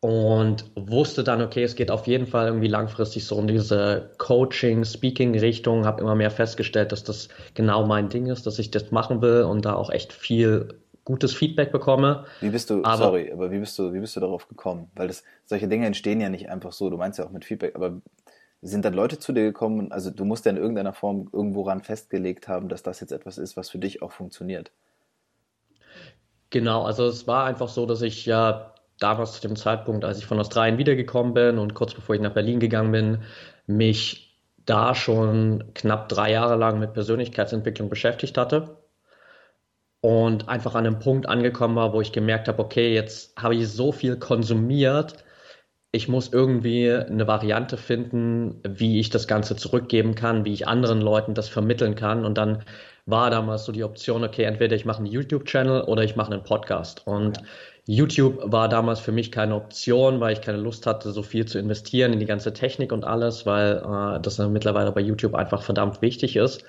und 0.00 0.70
wusste 0.76 1.24
dann, 1.24 1.40
okay, 1.42 1.62
es 1.62 1.76
geht 1.76 1.90
auf 1.90 2.06
jeden 2.06 2.26
Fall 2.26 2.46
irgendwie 2.46 2.68
langfristig 2.68 3.24
so 3.26 3.38
in 3.38 3.46
diese 3.46 4.10
Coaching, 4.18 4.84
Speaking-Richtung, 4.84 5.86
habe 5.86 6.02
immer 6.02 6.14
mehr 6.14 6.30
festgestellt, 6.30 6.92
dass 6.92 7.04
das 7.04 7.28
genau 7.54 7.86
mein 7.86 8.08
Ding 8.10 8.26
ist, 8.26 8.46
dass 8.46 8.58
ich 8.58 8.70
das 8.70 8.90
machen 8.90 9.22
will 9.22 9.42
und 9.42 9.64
da 9.64 9.74
auch 9.74 9.90
echt 9.90 10.12
viel 10.12 10.78
gutes 11.04 11.34
Feedback 11.34 11.70
bekomme. 11.70 12.24
Wie 12.40 12.50
bist 12.50 12.70
du, 12.70 12.82
aber, 12.84 12.96
sorry, 12.96 13.30
aber 13.32 13.50
wie 13.50 13.58
bist 13.58 13.78
du, 13.78 13.92
wie 13.92 14.00
bist 14.00 14.16
du 14.16 14.20
darauf 14.20 14.48
gekommen? 14.48 14.90
Weil 14.94 15.08
das, 15.08 15.22
solche 15.44 15.68
Dinge 15.68 15.86
entstehen 15.86 16.20
ja 16.20 16.28
nicht 16.28 16.48
einfach 16.48 16.72
so. 16.72 16.90
Du 16.90 16.96
meinst 16.96 17.18
ja 17.18 17.26
auch 17.26 17.30
mit 17.30 17.44
Feedback, 17.44 17.76
aber 17.76 18.00
sind 18.62 18.84
dann 18.84 18.94
Leute 18.94 19.18
zu 19.18 19.32
dir 19.32 19.42
gekommen? 19.42 19.92
Also 19.92 20.10
du 20.10 20.24
musst 20.24 20.46
ja 20.46 20.50
in 20.50 20.56
irgendeiner 20.56 20.94
Form 20.94 21.28
irgendwo 21.32 21.62
ran 21.62 21.82
festgelegt 21.82 22.48
haben, 22.48 22.68
dass 22.68 22.82
das 22.82 23.00
jetzt 23.00 23.12
etwas 23.12 23.36
ist, 23.36 23.56
was 23.56 23.68
für 23.68 23.78
dich 23.78 24.02
auch 24.02 24.12
funktioniert. 24.12 24.72
Genau, 26.48 26.84
also 26.84 27.06
es 27.06 27.26
war 27.26 27.44
einfach 27.44 27.68
so, 27.68 27.84
dass 27.84 28.00
ich 28.00 28.24
ja 28.24 28.72
damals 28.98 29.32
zu 29.32 29.42
dem 29.42 29.56
Zeitpunkt, 29.56 30.04
als 30.04 30.18
ich 30.18 30.26
von 30.26 30.38
Australien 30.38 30.78
wiedergekommen 30.78 31.34
bin 31.34 31.58
und 31.58 31.74
kurz 31.74 31.92
bevor 31.92 32.14
ich 32.14 32.22
nach 32.22 32.32
Berlin 32.32 32.60
gegangen 32.60 32.92
bin, 32.92 33.18
mich 33.66 34.40
da 34.64 34.94
schon 34.94 35.64
knapp 35.74 36.08
drei 36.08 36.30
Jahre 36.30 36.56
lang 36.56 36.78
mit 36.78 36.94
Persönlichkeitsentwicklung 36.94 37.90
beschäftigt 37.90 38.38
hatte 38.38 38.83
und 40.04 40.50
einfach 40.50 40.74
an 40.74 40.86
einem 40.86 40.98
Punkt 40.98 41.26
angekommen 41.26 41.76
war, 41.76 41.94
wo 41.94 42.02
ich 42.02 42.12
gemerkt 42.12 42.46
habe, 42.48 42.62
okay, 42.62 42.92
jetzt 42.92 43.34
habe 43.40 43.54
ich 43.54 43.66
so 43.70 43.90
viel 43.90 44.18
konsumiert, 44.18 45.24
ich 45.92 46.08
muss 46.08 46.30
irgendwie 46.30 46.92
eine 46.92 47.26
Variante 47.26 47.78
finden, 47.78 48.60
wie 48.68 49.00
ich 49.00 49.08
das 49.08 49.26
Ganze 49.26 49.56
zurückgeben 49.56 50.14
kann, 50.14 50.44
wie 50.44 50.52
ich 50.52 50.68
anderen 50.68 51.00
Leuten 51.00 51.32
das 51.32 51.48
vermitteln 51.48 51.94
kann. 51.94 52.26
Und 52.26 52.36
dann 52.36 52.64
war 53.06 53.30
damals 53.30 53.64
so 53.64 53.72
die 53.72 53.82
Option, 53.82 54.24
okay, 54.24 54.42
entweder 54.42 54.76
ich 54.76 54.84
mache 54.84 54.98
einen 54.98 55.06
YouTube-Channel 55.06 55.84
oder 55.84 56.04
ich 56.04 56.16
mache 56.16 56.32
einen 56.32 56.42
Podcast. 56.42 57.06
Und 57.06 57.38
ja. 57.38 57.44
YouTube 57.86 58.40
war 58.44 58.68
damals 58.68 59.00
für 59.00 59.12
mich 59.12 59.32
keine 59.32 59.54
Option, 59.54 60.20
weil 60.20 60.34
ich 60.34 60.42
keine 60.42 60.58
Lust 60.58 60.86
hatte, 60.86 61.12
so 61.12 61.22
viel 61.22 61.46
zu 61.46 61.58
investieren 61.58 62.12
in 62.12 62.20
die 62.20 62.26
ganze 62.26 62.52
Technik 62.52 62.92
und 62.92 63.04
alles, 63.04 63.46
weil 63.46 63.76
äh, 63.76 64.20
das 64.20 64.38
mittlerweile 64.38 64.92
bei 64.92 65.00
YouTube 65.00 65.34
einfach 65.34 65.62
verdammt 65.62 66.02
wichtig 66.02 66.36
ist. 66.36 66.62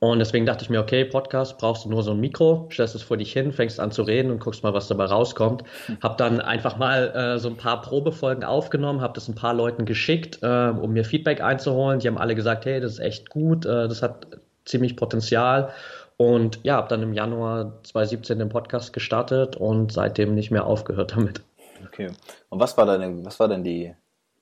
Und 0.00 0.20
deswegen 0.20 0.46
dachte 0.46 0.62
ich 0.62 0.70
mir, 0.70 0.80
okay, 0.80 1.04
Podcast 1.04 1.58
brauchst 1.58 1.84
du 1.84 1.88
nur 1.88 2.04
so 2.04 2.12
ein 2.12 2.20
Mikro, 2.20 2.68
stellst 2.70 2.94
es 2.94 3.02
vor 3.02 3.16
dich 3.16 3.32
hin, 3.32 3.52
fängst 3.52 3.80
an 3.80 3.90
zu 3.90 4.02
reden 4.02 4.30
und 4.30 4.38
guckst 4.38 4.62
mal, 4.62 4.72
was 4.72 4.86
dabei 4.86 5.06
rauskommt. 5.06 5.64
Hab 6.00 6.18
dann 6.18 6.40
einfach 6.40 6.76
mal 6.76 7.08
äh, 7.16 7.38
so 7.40 7.48
ein 7.48 7.56
paar 7.56 7.82
Probefolgen 7.82 8.44
aufgenommen, 8.44 9.00
habe 9.00 9.14
das 9.14 9.26
ein 9.26 9.34
paar 9.34 9.54
Leuten 9.54 9.86
geschickt, 9.86 10.38
äh, 10.42 10.68
um 10.68 10.92
mir 10.92 11.04
Feedback 11.04 11.40
einzuholen. 11.40 11.98
Die 11.98 12.06
haben 12.06 12.18
alle 12.18 12.36
gesagt, 12.36 12.64
hey, 12.64 12.80
das 12.80 12.92
ist 12.92 12.98
echt 13.00 13.28
gut, 13.28 13.66
äh, 13.66 13.88
das 13.88 14.00
hat 14.02 14.28
ziemlich 14.64 14.94
Potenzial. 14.94 15.72
Und 16.16 16.60
ja, 16.62 16.76
habe 16.76 16.88
dann 16.88 17.02
im 17.02 17.12
Januar 17.12 17.82
2017 17.82 18.38
den 18.38 18.48
Podcast 18.48 18.92
gestartet 18.92 19.56
und 19.56 19.92
seitdem 19.92 20.34
nicht 20.34 20.52
mehr 20.52 20.66
aufgehört 20.66 21.16
damit. 21.16 21.42
Okay. 21.86 22.10
Und 22.50 22.60
was 22.60 22.76
war 22.76 22.86
deine, 22.86 23.24
was 23.24 23.40
war 23.40 23.48
denn 23.48 23.64
die, 23.64 23.94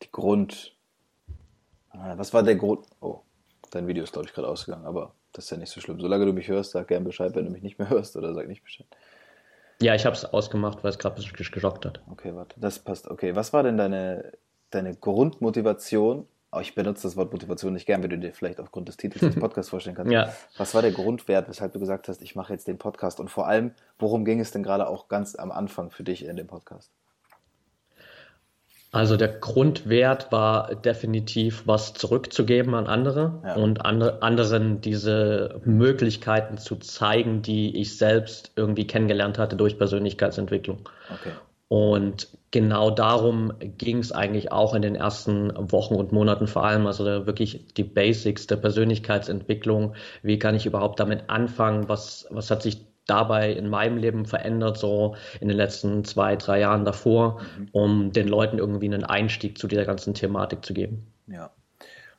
die 0.02 0.10
Grund, 0.12 0.74
ah, 1.90 2.14
was 2.16 2.34
war 2.34 2.42
der 2.42 2.56
Grund, 2.56 2.86
oh, 3.00 3.20
dein 3.70 3.86
Video 3.86 4.04
ist 4.04 4.12
glaube 4.12 4.28
ich 4.28 4.34
gerade 4.34 4.48
ausgegangen, 4.48 4.86
aber 4.86 5.12
das 5.36 5.44
ist 5.44 5.50
ja 5.50 5.56
nicht 5.56 5.70
so 5.70 5.80
schlimm. 5.80 6.00
Solange 6.00 6.24
du 6.24 6.32
mich 6.32 6.48
hörst, 6.48 6.72
sag 6.72 6.88
gern 6.88 7.04
Bescheid, 7.04 7.34
wenn 7.34 7.44
du 7.44 7.50
mich 7.50 7.62
nicht 7.62 7.78
mehr 7.78 7.88
hörst 7.90 8.16
oder 8.16 8.34
sag 8.34 8.48
nicht 8.48 8.64
Bescheid. 8.64 8.86
Ja, 9.80 9.94
ich 9.94 10.06
habe 10.06 10.16
es 10.16 10.24
ausgemacht, 10.24 10.82
weil 10.82 10.90
es 10.90 10.98
gerade 10.98 11.20
geschockt 11.22 11.84
hat. 11.84 12.00
Okay, 12.10 12.34
warte, 12.34 12.58
das 12.58 12.78
passt. 12.78 13.08
Okay, 13.10 13.36
was 13.36 13.52
war 13.52 13.62
denn 13.62 13.76
deine, 13.76 14.32
deine 14.70 14.94
Grundmotivation? 14.94 16.26
Oh, 16.52 16.60
ich 16.60 16.74
benutze 16.74 17.02
das 17.02 17.16
Wort 17.16 17.32
Motivation 17.32 17.74
nicht 17.74 17.84
gern, 17.84 18.02
wenn 18.02 18.08
du 18.08 18.18
dir 18.18 18.32
vielleicht 18.32 18.60
aufgrund 18.60 18.88
des 18.88 18.96
Titels 18.96 19.20
des 19.20 19.34
Podcasts 19.40 19.68
vorstellen 19.68 19.96
kannst. 19.96 20.12
Ja. 20.12 20.32
Was 20.56 20.74
war 20.74 20.80
der 20.80 20.92
Grundwert, 20.92 21.48
weshalb 21.48 21.74
du 21.74 21.80
gesagt 21.80 22.08
hast, 22.08 22.22
ich 22.22 22.34
mache 22.34 22.54
jetzt 22.54 22.66
den 22.66 22.78
Podcast? 22.78 23.20
Und 23.20 23.30
vor 23.30 23.46
allem, 23.46 23.72
worum 23.98 24.24
ging 24.24 24.40
es 24.40 24.52
denn 24.52 24.62
gerade 24.62 24.88
auch 24.88 25.08
ganz 25.08 25.34
am 25.34 25.52
Anfang 25.52 25.90
für 25.90 26.04
dich 26.04 26.24
in 26.24 26.36
dem 26.36 26.46
Podcast? 26.46 26.90
Also 28.96 29.18
der 29.18 29.28
Grundwert 29.28 30.32
war 30.32 30.74
definitiv, 30.74 31.64
was 31.66 31.92
zurückzugeben 31.92 32.74
an 32.74 32.86
andere 32.86 33.42
ja. 33.44 33.54
und 33.54 33.84
andre, 33.84 34.22
anderen 34.22 34.80
diese 34.80 35.60
Möglichkeiten 35.66 36.56
zu 36.56 36.76
zeigen, 36.76 37.42
die 37.42 37.78
ich 37.78 37.98
selbst 37.98 38.52
irgendwie 38.56 38.86
kennengelernt 38.86 39.36
hatte 39.36 39.54
durch 39.54 39.76
Persönlichkeitsentwicklung. 39.76 40.88
Okay. 41.12 41.32
Und 41.68 42.28
genau 42.52 42.90
darum 42.90 43.52
ging 43.76 43.98
es 43.98 44.12
eigentlich 44.12 44.50
auch 44.50 44.72
in 44.72 44.80
den 44.80 44.94
ersten 44.94 45.52
Wochen 45.70 45.94
und 45.94 46.12
Monaten 46.12 46.46
vor 46.46 46.64
allem. 46.64 46.86
Also 46.86 47.04
wirklich 47.04 47.66
die 47.76 47.84
Basics 47.84 48.46
der 48.46 48.56
Persönlichkeitsentwicklung. 48.56 49.94
Wie 50.22 50.38
kann 50.38 50.54
ich 50.54 50.64
überhaupt 50.64 51.00
damit 51.00 51.28
anfangen? 51.28 51.90
Was, 51.90 52.28
was 52.30 52.50
hat 52.50 52.62
sich 52.62 52.86
dabei 53.06 53.52
in 53.52 53.68
meinem 53.68 53.96
Leben 53.96 54.26
verändert, 54.26 54.78
so 54.78 55.16
in 55.40 55.48
den 55.48 55.56
letzten 55.56 56.04
zwei, 56.04 56.36
drei 56.36 56.60
Jahren 56.60 56.84
davor, 56.84 57.40
mhm. 57.58 57.68
um 57.72 58.12
den 58.12 58.28
Leuten 58.28 58.58
irgendwie 58.58 58.86
einen 58.86 59.04
Einstieg 59.04 59.58
zu 59.58 59.68
dieser 59.68 59.84
ganzen 59.84 60.14
Thematik 60.14 60.64
zu 60.64 60.74
geben. 60.74 61.06
Ja. 61.26 61.50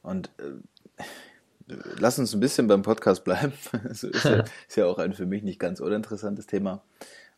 Und 0.02 0.30
äh, 0.38 1.74
lass 2.00 2.20
uns 2.20 2.34
ein 2.34 2.40
bisschen 2.40 2.68
beim 2.68 2.82
Podcast 2.82 3.24
bleiben. 3.24 3.54
ist 3.90 4.04
ja, 4.04 4.44
ist 4.68 4.78
ja 4.78 4.86
auch 4.86 4.98
ein 4.98 5.14
für 5.14 5.26
mich 5.26 5.44
nicht 5.44 5.60
ganz 5.60 5.80
uninteressantes 5.80 6.48
Thema. 6.48 6.82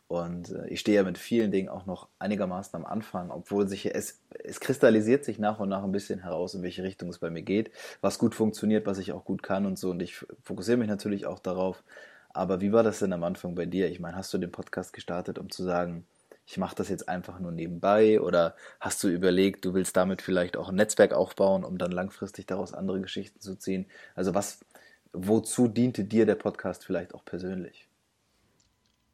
Und 0.07 0.51
äh, 0.51 0.67
ich 0.69 0.79
stehe 0.79 0.97
ja 0.97 1.03
mit 1.03 1.17
vielen 1.17 1.51
Dingen 1.51 1.69
auch 1.69 1.85
noch 1.85 2.07
einigermaßen 2.17 2.75
am 2.75 2.85
Anfang, 2.85 3.29
obwohl 3.29 3.67
sich 3.67 3.93
es, 3.93 4.19
es 4.43 4.59
kristallisiert 4.59 5.23
sich 5.23 5.37
nach 5.37 5.59
und 5.59 5.69
nach 5.69 5.83
ein 5.83 5.91
bisschen 5.91 6.19
heraus, 6.23 6.55
in 6.55 6.63
welche 6.63 6.83
Richtung 6.83 7.09
es 7.09 7.19
bei 7.19 7.29
mir 7.29 7.43
geht, 7.43 7.71
was 8.01 8.17
gut 8.17 8.33
funktioniert, 8.33 8.87
was 8.87 8.97
ich 8.97 9.11
auch 9.11 9.23
gut 9.23 9.43
kann 9.43 9.67
und 9.67 9.77
so. 9.77 9.91
Und 9.91 10.01
ich 10.01 10.25
fokussiere 10.43 10.77
mich 10.77 10.87
natürlich 10.87 11.27
auch 11.27 11.39
darauf, 11.39 11.83
aber 12.29 12.61
wie 12.61 12.71
war 12.71 12.83
das 12.83 12.99
denn 12.99 13.13
am 13.13 13.23
Anfang 13.23 13.55
bei 13.55 13.65
dir? 13.65 13.89
Ich 13.89 13.99
meine, 13.99 14.15
hast 14.15 14.33
du 14.33 14.37
den 14.37 14.51
Podcast 14.51 14.93
gestartet, 14.93 15.39
um 15.39 15.49
zu 15.49 15.63
sagen, 15.63 16.05
ich 16.45 16.57
mache 16.57 16.75
das 16.75 16.89
jetzt 16.89 17.07
einfach 17.07 17.39
nur 17.39 17.51
nebenbei? 17.51 18.19
Oder 18.19 18.55
hast 18.79 19.03
du 19.03 19.07
überlegt, 19.07 19.65
du 19.65 19.73
willst 19.73 19.95
damit 19.95 20.21
vielleicht 20.21 20.57
auch 20.57 20.69
ein 20.69 20.75
Netzwerk 20.75 21.13
aufbauen, 21.13 21.63
um 21.63 21.77
dann 21.77 21.91
langfristig 21.91 22.47
daraus 22.47 22.73
andere 22.73 23.01
Geschichten 23.01 23.39
zu 23.39 23.55
ziehen? 23.55 23.85
Also 24.15 24.33
was, 24.33 24.59
wozu 25.13 25.67
diente 25.67 26.03
dir 26.03 26.25
der 26.25 26.35
Podcast 26.35 26.85
vielleicht 26.85 27.13
auch 27.13 27.23
persönlich? 27.23 27.87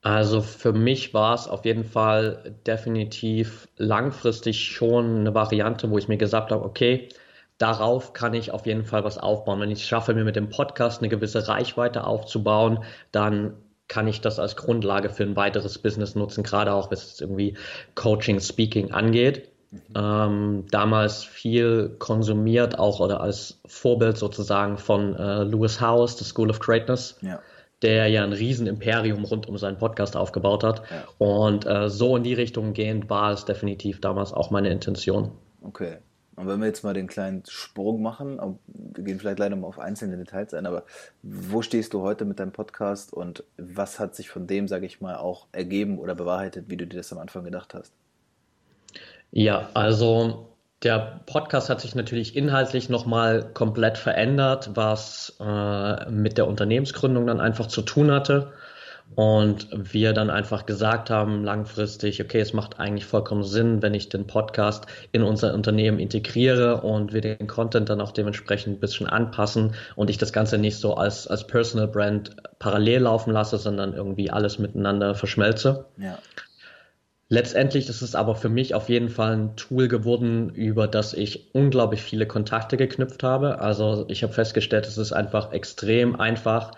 Also 0.02 0.42
für 0.42 0.72
mich 0.72 1.14
war 1.14 1.34
es 1.34 1.48
auf 1.48 1.66
jeden 1.66 1.84
Fall 1.84 2.56
definitiv 2.68 3.68
langfristig 3.76 4.64
schon 4.64 5.22
eine 5.22 5.34
Variante, 5.34 5.90
wo 5.90 5.98
ich 5.98 6.08
mir 6.08 6.18
gesagt 6.18 6.52
habe, 6.52 6.64
okay, 6.64 7.10
darauf 7.58 8.14
kann 8.14 8.34
ich 8.34 8.52
auf 8.52 8.66
jeden 8.66 8.84
Fall 8.84 9.04
was 9.04 9.18
aufbauen. 9.18 9.60
Wenn 9.60 9.72
ich 9.72 9.80
es 9.82 9.88
schaffe, 9.88 10.14
mir 10.14 10.24
mit 10.24 10.36
dem 10.36 10.50
Podcast 10.50 11.02
eine 11.02 11.10
gewisse 11.10 11.48
Reichweite 11.48 12.06
aufzubauen, 12.06 12.84
dann 13.12 13.54
kann 13.88 14.08
ich 14.08 14.22
das 14.22 14.40
als 14.40 14.56
Grundlage 14.56 15.10
für 15.10 15.24
ein 15.24 15.36
weiteres 15.36 15.78
Business 15.78 16.16
nutzen, 16.16 16.44
gerade 16.44 16.74
auch 16.74 16.92
was 16.92 17.14
es 17.14 17.22
irgendwie 17.22 17.56
Coaching, 17.94 18.40
Speaking 18.40 18.92
angeht. 18.92 19.50
Mhm. 19.72 19.80
Ähm, 19.96 20.66
damals 20.72 21.24
viel 21.24 21.96
konsumiert, 22.00 22.80
auch 22.80 23.00
oder 23.00 23.22
als 23.22 23.60
Vorbild 23.66 24.18
sozusagen 24.18 24.78
von 24.78 25.16
äh, 25.16 25.44
Lewis 25.44 25.80
Howes, 25.82 26.18
The 26.18 26.26
School 26.26 26.50
of 26.50 26.60
Greatness. 26.60 27.18
Ja 27.22 27.40
der 27.82 28.08
ja 28.08 28.24
ein 28.24 28.34
Riesenimperium 28.34 29.26
rund 29.26 29.48
um 29.48 29.58
seinen 29.58 29.78
Podcast 29.78 30.16
aufgebaut 30.16 30.64
hat. 30.64 30.82
Ja. 30.90 31.04
Und 31.18 31.66
äh, 31.66 31.90
so 31.90 32.16
in 32.16 32.24
die 32.24 32.34
Richtung 32.34 32.74
gehend 32.74 33.10
war 33.10 33.32
es 33.32 33.46
definitiv 33.46 34.02
damals 34.02 34.34
auch 34.34 34.50
meine 34.50 34.70
Intention. 34.70 35.32
Okay. 35.62 35.98
Und 36.36 36.48
wenn 36.48 36.60
wir 36.60 36.68
jetzt 36.68 36.84
mal 36.84 36.94
den 36.94 37.08
kleinen 37.08 37.44
Sprung 37.48 38.02
machen, 38.02 38.40
wir 38.68 39.04
gehen 39.04 39.20
vielleicht 39.20 39.40
leider 39.40 39.56
mal 39.56 39.68
auf 39.68 39.80
einzelne 39.80 40.18
Details 40.18 40.54
ein, 40.54 40.66
aber 40.66 40.84
wo 41.24 41.62
stehst 41.62 41.94
du 41.94 42.02
heute 42.02 42.26
mit 42.26 42.40
deinem 42.40 42.52
Podcast 42.52 43.14
und 43.14 43.44
was 43.58 44.00
hat 44.00 44.16
sich 44.16 44.30
von 44.30 44.46
dem, 44.46 44.68
sage 44.68 44.86
ich 44.86 45.00
mal, 45.00 45.16
auch 45.16 45.48
ergeben 45.54 45.98
oder 45.98 46.14
bewahrheitet, 46.14 46.66
wie 46.68 46.78
du 46.78 46.86
dir 46.86 46.98
das 46.98 47.14
am 47.14 47.20
Anfang 47.20 47.46
gedacht 47.46 47.74
hast? 47.74 47.94
Ja, 49.32 49.70
also 49.74 50.50
der 50.84 51.22
Podcast 51.26 51.70
hat 51.70 51.82
sich 51.82 51.96
natürlich 51.96 52.36
inhaltlich 52.36 52.90
nochmal 52.90 53.50
komplett 53.54 53.98
verändert, 53.98 54.72
was 54.76 55.38
äh, 55.40 56.10
mit 56.12 56.38
der 56.38 56.48
Unternehmensgründung 56.48 57.26
dann 57.26 57.40
einfach 57.40 57.68
zu 57.68 57.82
tun 57.82 58.12
hatte. 58.12 58.52
Und 59.14 59.70
wir 59.72 60.12
dann 60.12 60.30
einfach 60.30 60.66
gesagt 60.66 61.10
haben, 61.10 61.46
langfristig, 61.46 62.22
okay, 62.22 62.40
es 62.40 62.52
macht 62.52 62.80
eigentlich 62.80 63.06
vollkommen 63.06 63.44
Sinn, 63.44 63.82
wenn 63.82 63.94
ich 63.94 64.10
den 64.10 64.28
Podcast 64.28 64.88
in 65.14 65.24
unser 65.24 65.54
Unternehmen 65.54 66.00
integriere 66.00 66.82
und 66.82 67.14
wir 67.14 67.22
den 67.22 67.48
Content 67.48 67.88
dann 67.88 68.02
auch 68.02 68.12
dementsprechend 68.12 68.76
ein 68.78 68.80
bisschen 68.82 69.08
anpassen 69.08 69.76
und 69.96 70.10
ich 70.10 70.18
das 70.18 70.34
Ganze 70.34 70.58
nicht 70.58 70.78
so 70.78 70.96
als, 70.96 71.28
als 71.28 71.48
Personal 71.48 71.88
Brand 71.88 72.36
parallel 72.60 73.04
laufen 73.04 73.32
lasse, 73.32 73.58
sondern 73.58 73.94
irgendwie 73.94 74.32
alles 74.32 74.60
miteinander 74.60 75.16
verschmelze. 75.16 75.86
Ja. 75.98 76.18
Letztendlich 77.28 77.90
ist 77.90 78.02
es 78.04 78.14
aber 78.14 78.36
für 78.36 78.50
mich 78.50 78.76
auf 78.76 78.88
jeden 78.88 79.10
Fall 79.10 79.36
ein 79.36 79.56
Tool 79.56 79.88
geworden, 79.88 80.50
über 80.52 80.88
das 80.88 81.14
ich 81.14 81.56
unglaublich 81.56 82.04
viele 82.04 82.28
Kontakte 82.28 82.78
geknüpft 82.78 83.24
habe. 83.24 83.62
Also 83.62 84.06
ich 84.10 84.22
habe 84.22 84.34
festgestellt, 84.34 84.86
es 84.88 85.00
ist 85.00 85.12
einfach 85.12 85.52
extrem 85.52 86.20
einfach, 86.20 86.72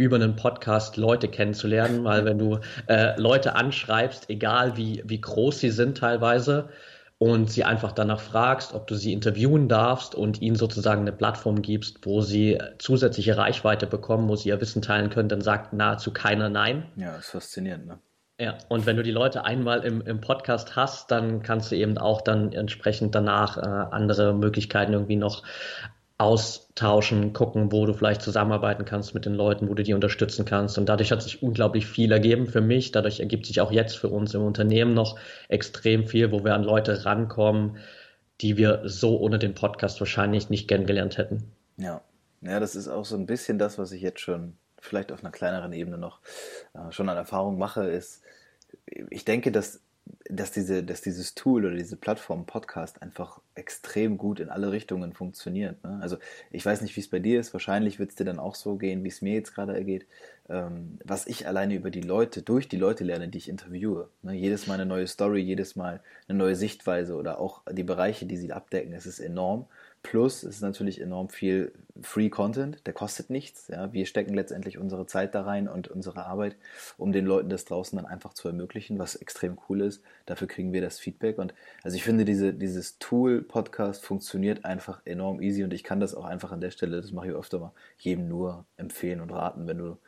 über 0.00 0.16
einen 0.16 0.34
Podcast 0.34 0.96
Leute 0.96 1.28
kennenzulernen, 1.28 2.04
weil 2.04 2.24
wenn 2.24 2.38
du 2.38 2.58
äh, 2.86 3.20
Leute 3.20 3.54
anschreibst, 3.54 4.30
egal 4.30 4.78
wie, 4.78 5.02
wie 5.04 5.20
groß 5.20 5.60
sie 5.60 5.70
sind 5.70 5.98
teilweise, 5.98 6.70
und 7.18 7.50
sie 7.50 7.64
einfach 7.64 7.92
danach 7.92 8.18
fragst, 8.18 8.72
ob 8.72 8.86
du 8.86 8.94
sie 8.94 9.12
interviewen 9.12 9.68
darfst 9.68 10.14
und 10.14 10.40
ihnen 10.40 10.56
sozusagen 10.56 11.02
eine 11.02 11.12
Plattform 11.12 11.60
gibst, 11.60 11.98
wo 12.06 12.22
sie 12.22 12.56
zusätzliche 12.78 13.36
Reichweite 13.36 13.86
bekommen, 13.86 14.26
wo 14.30 14.36
sie 14.36 14.48
ihr 14.48 14.58
Wissen 14.58 14.80
teilen 14.80 15.10
können, 15.10 15.28
dann 15.28 15.42
sagt 15.42 15.74
nahezu 15.74 16.14
keiner 16.14 16.48
Nein. 16.48 16.86
Ja, 16.96 17.16
ist 17.16 17.28
faszinierend, 17.28 17.86
ne? 17.86 17.98
Ja, 18.40 18.56
und 18.70 18.86
wenn 18.86 18.96
du 18.96 19.02
die 19.02 19.10
Leute 19.10 19.44
einmal 19.44 19.84
im, 19.84 20.00
im 20.00 20.22
Podcast 20.22 20.76
hast, 20.76 21.10
dann 21.10 21.42
kannst 21.42 21.70
du 21.70 21.76
eben 21.76 21.98
auch 21.98 22.22
dann 22.22 22.54
entsprechend 22.54 23.14
danach 23.14 23.58
äh, 23.58 23.60
andere 23.60 24.32
Möglichkeiten 24.32 24.94
irgendwie 24.94 25.16
noch 25.16 25.42
austauschen, 26.20 27.32
gucken, 27.32 27.72
wo 27.72 27.86
du 27.86 27.94
vielleicht 27.94 28.20
zusammenarbeiten 28.20 28.84
kannst 28.84 29.14
mit 29.14 29.24
den 29.24 29.34
Leuten, 29.34 29.68
wo 29.68 29.74
du 29.74 29.82
die 29.82 29.94
unterstützen 29.94 30.44
kannst. 30.44 30.76
Und 30.76 30.86
dadurch 30.86 31.12
hat 31.12 31.22
sich 31.22 31.42
unglaublich 31.42 31.86
viel 31.86 32.12
ergeben 32.12 32.46
für 32.46 32.60
mich. 32.60 32.92
Dadurch 32.92 33.20
ergibt 33.20 33.46
sich 33.46 33.60
auch 33.60 33.72
jetzt 33.72 33.96
für 33.96 34.08
uns 34.08 34.34
im 34.34 34.42
Unternehmen 34.42 34.92
noch 34.92 35.18
extrem 35.48 36.06
viel, 36.06 36.30
wo 36.30 36.44
wir 36.44 36.54
an 36.54 36.62
Leute 36.62 37.06
rankommen, 37.06 37.78
die 38.42 38.58
wir 38.58 38.82
so 38.84 39.18
ohne 39.18 39.38
den 39.38 39.54
Podcast 39.54 39.98
wahrscheinlich 40.00 40.50
nicht 40.50 40.68
kennengelernt 40.68 41.16
hätten. 41.16 41.52
Ja. 41.78 42.02
Ja, 42.42 42.58
das 42.58 42.74
ist 42.74 42.88
auch 42.88 43.04
so 43.04 43.16
ein 43.16 43.26
bisschen 43.26 43.58
das, 43.58 43.78
was 43.78 43.92
ich 43.92 44.00
jetzt 44.00 44.20
schon 44.20 44.54
vielleicht 44.78 45.12
auf 45.12 45.22
einer 45.22 45.30
kleineren 45.30 45.74
Ebene 45.74 45.98
noch 45.98 46.20
äh, 46.72 46.90
schon 46.90 47.08
an 47.10 47.16
Erfahrung 47.18 47.58
mache, 47.58 47.84
ist, 47.84 48.22
ich 49.10 49.26
denke, 49.26 49.52
dass 49.52 49.80
dass, 50.28 50.52
diese, 50.52 50.82
dass 50.82 51.00
dieses 51.00 51.34
Tool 51.34 51.64
oder 51.64 51.74
diese 51.74 51.96
Plattform 51.96 52.46
Podcast 52.46 53.02
einfach 53.02 53.40
extrem 53.54 54.18
gut 54.18 54.40
in 54.40 54.48
alle 54.48 54.72
Richtungen 54.72 55.12
funktioniert. 55.12 55.82
Ne? 55.84 55.98
Also 56.00 56.16
ich 56.50 56.64
weiß 56.64 56.80
nicht, 56.82 56.96
wie 56.96 57.00
es 57.00 57.08
bei 57.08 57.18
dir 57.18 57.40
ist. 57.40 57.52
Wahrscheinlich 57.52 57.98
wird 57.98 58.10
es 58.10 58.16
dir 58.16 58.24
dann 58.24 58.38
auch 58.38 58.54
so 58.54 58.76
gehen, 58.76 59.04
wie 59.04 59.08
es 59.08 59.22
mir 59.22 59.34
jetzt 59.34 59.54
gerade 59.54 59.74
ergeht. 59.74 60.06
Ähm, 60.48 60.98
was 61.04 61.26
ich 61.26 61.46
alleine 61.46 61.74
über 61.74 61.90
die 61.90 62.00
Leute, 62.00 62.42
durch 62.42 62.68
die 62.68 62.76
Leute 62.76 63.04
lerne, 63.04 63.28
die 63.28 63.38
ich 63.38 63.48
interviewe. 63.48 64.08
Ne? 64.22 64.34
Jedes 64.34 64.66
Mal 64.66 64.74
eine 64.74 64.86
neue 64.86 65.06
Story, 65.06 65.40
jedes 65.40 65.76
Mal 65.76 66.00
eine 66.28 66.38
neue 66.38 66.56
Sichtweise 66.56 67.14
oder 67.16 67.38
auch 67.38 67.62
die 67.70 67.84
Bereiche, 67.84 68.26
die 68.26 68.36
sie 68.36 68.52
abdecken. 68.52 68.92
Es 68.92 69.06
ist 69.06 69.20
enorm, 69.20 69.66
Plus 70.02 70.44
ist 70.44 70.62
natürlich 70.62 71.00
enorm 71.00 71.28
viel 71.28 71.72
Free 72.00 72.30
Content, 72.30 72.86
der 72.86 72.94
kostet 72.94 73.28
nichts. 73.28 73.68
Ja. 73.68 73.92
Wir 73.92 74.06
stecken 74.06 74.32
letztendlich 74.32 74.78
unsere 74.78 75.06
Zeit 75.06 75.34
da 75.34 75.42
rein 75.42 75.68
und 75.68 75.88
unsere 75.88 76.24
Arbeit, 76.24 76.56
um 76.96 77.12
den 77.12 77.26
Leuten 77.26 77.50
das 77.50 77.66
draußen 77.66 77.96
dann 77.96 78.06
einfach 78.06 78.32
zu 78.32 78.48
ermöglichen, 78.48 78.98
was 78.98 79.14
extrem 79.14 79.58
cool 79.68 79.82
ist. 79.82 80.02
Dafür 80.24 80.48
kriegen 80.48 80.72
wir 80.72 80.80
das 80.80 80.98
Feedback. 80.98 81.38
Und 81.38 81.52
also 81.82 81.96
ich 81.96 82.02
finde, 82.02 82.24
diese, 82.24 82.54
dieses 82.54 82.98
Tool-Podcast 82.98 84.04
funktioniert 84.04 84.64
einfach 84.64 85.02
enorm 85.04 85.42
easy 85.42 85.64
und 85.64 85.74
ich 85.74 85.84
kann 85.84 86.00
das 86.00 86.14
auch 86.14 86.24
einfach 86.24 86.50
an 86.50 86.62
der 86.62 86.70
Stelle, 86.70 87.00
das 87.00 87.12
mache 87.12 87.28
ich 87.28 87.34
öfter 87.34 87.58
mal, 87.58 87.72
jedem 87.98 88.26
nur 88.28 88.64
empfehlen 88.78 89.20
und 89.20 89.30
raten, 89.30 89.66
wenn 89.66 89.78
du 89.78 89.98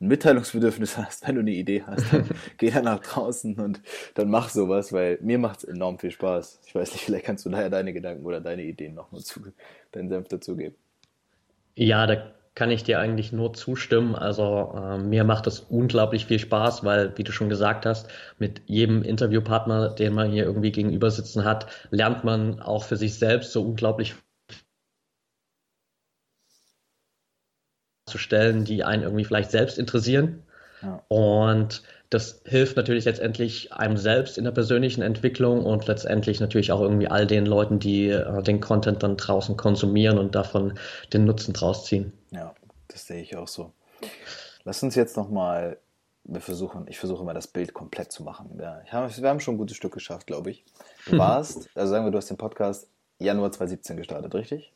ein 0.00 0.08
Mitteilungsbedürfnis 0.08 0.96
hast, 0.96 1.26
wenn 1.26 1.34
du 1.34 1.40
eine 1.40 1.52
Idee 1.52 1.82
hast, 1.86 2.12
dann 2.12 2.24
geh 2.58 2.70
da 2.70 2.82
nach 2.82 3.00
draußen 3.00 3.58
und 3.58 3.80
dann 4.14 4.30
mach 4.30 4.48
sowas, 4.48 4.92
weil 4.92 5.18
mir 5.20 5.38
macht 5.38 5.58
es 5.58 5.64
enorm 5.64 5.98
viel 5.98 6.10
Spaß. 6.10 6.60
Ich 6.66 6.74
weiß 6.74 6.92
nicht, 6.92 7.04
vielleicht 7.04 7.26
kannst 7.26 7.44
du 7.44 7.50
daher 7.50 7.70
deine 7.70 7.92
Gedanken 7.92 8.24
oder 8.24 8.40
deine 8.40 8.62
Ideen 8.62 8.94
noch 8.94 9.12
mal 9.12 9.20
zu, 9.20 9.40
deinen 9.92 10.08
Senf 10.08 10.28
dazugeben. 10.28 10.76
Ja, 11.74 12.06
da 12.06 12.32
kann 12.54 12.70
ich 12.70 12.82
dir 12.82 12.98
eigentlich 12.98 13.32
nur 13.32 13.54
zustimmen. 13.54 14.14
Also 14.14 14.74
äh, 14.76 14.98
mir 14.98 15.24
macht 15.24 15.46
es 15.46 15.60
unglaublich 15.60 16.26
viel 16.26 16.38
Spaß, 16.38 16.84
weil, 16.84 17.16
wie 17.16 17.24
du 17.24 17.32
schon 17.32 17.48
gesagt 17.48 17.86
hast, 17.86 18.08
mit 18.38 18.62
jedem 18.66 19.02
Interviewpartner, 19.02 19.90
den 19.94 20.14
man 20.14 20.30
hier 20.30 20.44
irgendwie 20.44 20.72
gegenüber 20.72 21.10
sitzen 21.10 21.44
hat, 21.44 21.66
lernt 21.90 22.24
man 22.24 22.60
auch 22.60 22.84
für 22.84 22.96
sich 22.96 23.18
selbst 23.18 23.52
so 23.52 23.62
unglaublich 23.62 24.14
zu 28.10 28.18
stellen, 28.18 28.64
die 28.64 28.84
einen 28.84 29.02
irgendwie 29.02 29.24
vielleicht 29.24 29.50
selbst 29.50 29.78
interessieren. 29.78 30.42
Ja. 30.82 31.02
Und 31.08 31.82
das 32.10 32.42
hilft 32.44 32.76
natürlich 32.76 33.04
letztendlich 33.04 33.72
einem 33.72 33.96
selbst 33.96 34.36
in 34.36 34.44
der 34.44 34.50
persönlichen 34.50 35.00
Entwicklung 35.00 35.64
und 35.64 35.86
letztendlich 35.86 36.40
natürlich 36.40 36.72
auch 36.72 36.80
irgendwie 36.80 37.06
all 37.06 37.26
den 37.26 37.46
Leuten, 37.46 37.78
die 37.78 38.08
äh, 38.08 38.42
den 38.42 38.60
Content 38.60 39.02
dann 39.04 39.16
draußen 39.16 39.56
konsumieren 39.56 40.18
und 40.18 40.34
davon 40.34 40.74
den 41.12 41.24
Nutzen 41.24 41.54
draus 41.54 41.84
ziehen. 41.84 42.12
Ja, 42.32 42.52
das 42.88 43.06
sehe 43.06 43.22
ich 43.22 43.36
auch 43.36 43.46
so. 43.46 43.72
Lass 44.64 44.82
uns 44.82 44.96
jetzt 44.96 45.16
nochmal, 45.16 45.78
wir 46.24 46.40
versuchen, 46.40 46.86
ich 46.88 46.98
versuche 46.98 47.22
mal 47.22 47.32
das 47.32 47.46
Bild 47.46 47.74
komplett 47.74 48.10
zu 48.10 48.24
machen. 48.24 48.58
Ja, 48.60 48.82
hab, 48.90 49.16
wir 49.16 49.28
haben 49.28 49.40
schon 49.40 49.54
ein 49.54 49.58
gutes 49.58 49.76
Stück 49.76 49.94
geschafft, 49.94 50.26
glaube 50.26 50.50
ich. 50.50 50.64
Du 51.06 51.16
warst, 51.18 51.68
also 51.76 51.92
sagen 51.92 52.04
wir, 52.04 52.10
du 52.10 52.18
hast 52.18 52.28
den 52.28 52.36
Podcast 52.36 52.88
Januar 53.20 53.52
2017 53.52 53.96
gestartet, 53.96 54.34
richtig? 54.34 54.72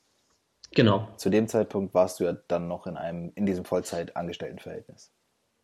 Genau. 0.74 1.08
Zu 1.16 1.30
dem 1.30 1.48
Zeitpunkt 1.48 1.94
warst 1.94 2.20
du 2.20 2.24
ja 2.24 2.37
dann 2.48 2.68
noch 2.68 2.87
in 2.87 2.96
einem, 2.96 3.32
in 3.34 3.46
diesem 3.46 3.64
Vollzeit-Angestelltenverhältnis. 3.64 5.12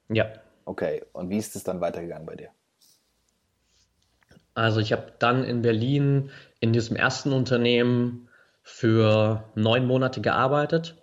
Ja. 0.09 0.27
Okay, 0.65 1.03
und 1.13 1.31
wie 1.31 1.39
ist 1.39 1.57
es 1.57 1.65
dann 1.65 1.81
weitergegangen 1.81 2.27
bei 2.27 2.37
dir? 2.37 2.51
Also 4.55 4.81
ich 4.81 4.93
habe 4.93 5.13
dann 5.19 5.45
in 5.45 5.63
Berlin 5.63 6.31
in 6.61 6.73
diesem 6.73 6.97
ersten 6.97 7.33
Unternehmen 7.33 8.29
für 8.63 9.45
neun 9.55 9.87
Monate 9.87 10.21
gearbeitet, 10.21 10.97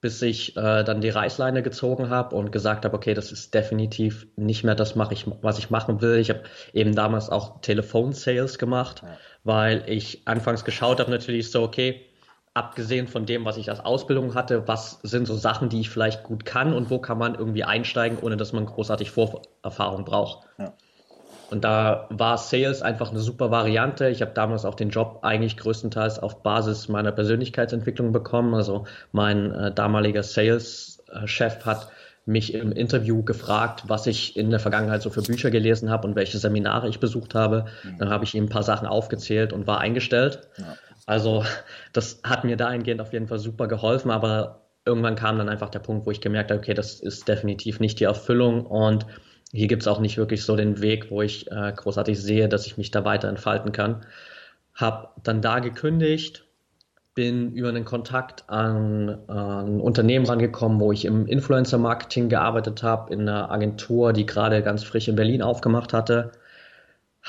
bis 0.00 0.22
ich 0.22 0.56
äh, 0.56 0.84
dann 0.84 1.00
die 1.00 1.08
Reißleine 1.08 1.62
gezogen 1.62 2.10
habe 2.10 2.36
und 2.36 2.52
gesagt 2.52 2.84
habe, 2.84 2.96
okay, 2.96 3.14
das 3.14 3.32
ist 3.32 3.54
definitiv 3.54 4.28
nicht 4.36 4.62
mehr 4.62 4.74
das, 4.74 4.94
mach 4.94 5.10
ich, 5.10 5.26
was 5.42 5.58
ich 5.58 5.70
machen 5.70 6.00
will. 6.00 6.18
Ich 6.18 6.30
habe 6.30 6.42
eben 6.72 6.94
damals 6.94 7.30
auch 7.30 7.60
Telefonsales 7.60 8.58
gemacht, 8.58 9.02
ja. 9.02 9.18
weil 9.42 9.84
ich 9.86 10.22
anfangs 10.26 10.64
geschaut 10.64 11.00
habe, 11.00 11.10
natürlich 11.10 11.50
so, 11.50 11.62
okay, 11.62 12.07
abgesehen 12.58 13.06
von 13.06 13.24
dem, 13.24 13.44
was 13.44 13.56
ich 13.56 13.70
als 13.70 13.80
Ausbildung 13.80 14.34
hatte, 14.34 14.66
was 14.66 14.98
sind 15.02 15.26
so 15.26 15.36
Sachen, 15.36 15.68
die 15.68 15.80
ich 15.80 15.90
vielleicht 15.90 16.24
gut 16.24 16.44
kann 16.44 16.74
und 16.74 16.90
wo 16.90 16.98
kann 16.98 17.16
man 17.16 17.34
irgendwie 17.34 17.64
einsteigen, 17.64 18.18
ohne 18.20 18.36
dass 18.36 18.52
man 18.52 18.66
großartig 18.66 19.12
Vorerfahrung 19.12 20.04
braucht. 20.04 20.46
Ja. 20.58 20.74
Und 21.50 21.64
da 21.64 22.08
war 22.10 22.36
Sales 22.36 22.82
einfach 22.82 23.10
eine 23.10 23.20
super 23.20 23.50
Variante. 23.50 24.08
Ich 24.08 24.20
habe 24.20 24.32
damals 24.32 24.64
auch 24.64 24.74
den 24.74 24.90
Job 24.90 25.20
eigentlich 25.22 25.56
größtenteils 25.56 26.18
auf 26.18 26.42
Basis 26.42 26.88
meiner 26.88 27.12
Persönlichkeitsentwicklung 27.12 28.12
bekommen. 28.12 28.54
Also 28.54 28.84
mein 29.12 29.52
äh, 29.52 29.72
damaliger 29.72 30.22
Sales-Chef 30.22 31.64
hat 31.64 31.88
mich 32.26 32.52
im 32.52 32.72
Interview 32.72 33.22
gefragt, 33.22 33.84
was 33.86 34.06
ich 34.06 34.36
in 34.36 34.50
der 34.50 34.60
Vergangenheit 34.60 35.00
so 35.00 35.08
für 35.08 35.22
Bücher 35.22 35.50
gelesen 35.50 35.88
habe 35.88 36.06
und 36.06 36.14
welche 36.16 36.36
Seminare 36.36 36.86
ich 36.88 37.00
besucht 37.00 37.34
habe. 37.34 37.64
Mhm. 37.82 37.98
Dann 37.98 38.10
habe 38.10 38.24
ich 38.24 38.34
ihm 38.34 38.44
ein 38.44 38.48
paar 38.50 38.64
Sachen 38.64 38.86
aufgezählt 38.86 39.54
und 39.54 39.66
war 39.66 39.78
eingestellt. 39.78 40.40
Ja. 40.58 40.76
Also 41.08 41.44
das 41.92 42.20
hat 42.22 42.44
mir 42.44 42.56
dahingehend 42.56 43.00
auf 43.00 43.12
jeden 43.12 43.26
Fall 43.26 43.38
super 43.38 43.66
geholfen, 43.66 44.10
aber 44.10 44.62
irgendwann 44.84 45.16
kam 45.16 45.38
dann 45.38 45.48
einfach 45.48 45.70
der 45.70 45.80
Punkt, 45.80 46.06
wo 46.06 46.10
ich 46.10 46.20
gemerkt 46.20 46.50
habe, 46.50 46.60
okay, 46.60 46.74
das 46.74 47.00
ist 47.00 47.26
definitiv 47.28 47.80
nicht 47.80 47.98
die 48.00 48.04
Erfüllung 48.04 48.64
und 48.66 49.06
hier 49.50 49.66
gibt 49.66 49.82
es 49.82 49.88
auch 49.88 50.00
nicht 50.00 50.18
wirklich 50.18 50.44
so 50.44 50.56
den 50.56 50.80
Weg, 50.82 51.10
wo 51.10 51.22
ich 51.22 51.50
äh, 51.50 51.72
großartig 51.74 52.20
sehe, 52.20 52.48
dass 52.48 52.66
ich 52.66 52.76
mich 52.76 52.90
da 52.90 53.04
weiter 53.04 53.28
entfalten 53.28 53.72
kann. 53.72 54.04
Hab 54.74 55.24
dann 55.24 55.40
da 55.40 55.60
gekündigt, 55.60 56.44
bin 57.14 57.52
über 57.52 57.70
einen 57.70 57.86
Kontakt 57.86 58.48
an, 58.48 59.18
an 59.28 59.76
ein 59.76 59.80
Unternehmen 59.80 60.26
rangekommen, 60.26 60.78
wo 60.80 60.92
ich 60.92 61.06
im 61.06 61.26
Influencer-Marketing 61.26 62.28
gearbeitet 62.28 62.82
habe, 62.82 63.12
in 63.12 63.22
einer 63.22 63.50
Agentur, 63.50 64.12
die 64.12 64.26
gerade 64.26 64.62
ganz 64.62 64.84
frisch 64.84 65.08
in 65.08 65.16
Berlin 65.16 65.42
aufgemacht 65.42 65.94
hatte 65.94 66.32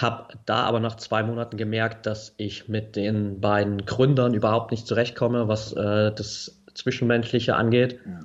habe 0.02 0.34
da 0.46 0.64
aber 0.64 0.80
nach 0.80 0.96
zwei 0.96 1.24
Monaten 1.24 1.58
gemerkt, 1.58 2.06
dass 2.06 2.34
ich 2.38 2.70
mit 2.70 2.96
den 2.96 3.42
beiden 3.42 3.86
Gründern 3.86 4.34
überhaupt 4.34 4.72
nicht 4.72 4.88
zurechtkomme, 4.88 5.50
was 5.50 5.74
äh, 5.74 6.14
das 6.14 6.62
Zwischenmenschliche 6.74 7.56
angeht. 7.56 8.00
Ja. 8.06 8.20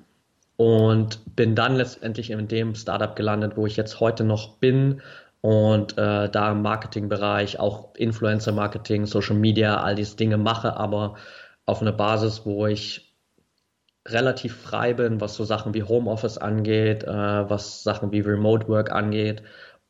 Und 0.56 1.34
bin 1.34 1.56
dann 1.56 1.74
letztendlich 1.74 2.30
in 2.30 2.46
dem 2.46 2.76
Startup 2.76 3.16
gelandet, 3.16 3.56
wo 3.56 3.66
ich 3.66 3.76
jetzt 3.76 3.98
heute 3.98 4.22
noch 4.22 4.58
bin 4.58 5.02
und 5.40 5.98
äh, 5.98 6.28
da 6.28 6.52
im 6.52 6.62
Marketingbereich 6.62 7.58
auch 7.58 7.96
Influencer-Marketing, 7.96 9.06
Social 9.06 9.34
Media, 9.34 9.82
all 9.82 9.96
diese 9.96 10.16
Dinge 10.16 10.38
mache, 10.38 10.76
aber 10.76 11.16
auf 11.66 11.82
einer 11.82 11.92
Basis, 11.92 12.46
wo 12.46 12.68
ich 12.68 13.16
relativ 14.06 14.56
frei 14.56 14.94
bin, 14.94 15.20
was 15.20 15.34
so 15.34 15.42
Sachen 15.42 15.74
wie 15.74 15.82
Homeoffice 15.82 16.38
angeht, 16.38 17.02
äh, 17.02 17.08
was 17.08 17.82
Sachen 17.82 18.12
wie 18.12 18.20
Remote 18.20 18.68
Work 18.68 18.92
angeht 18.92 19.42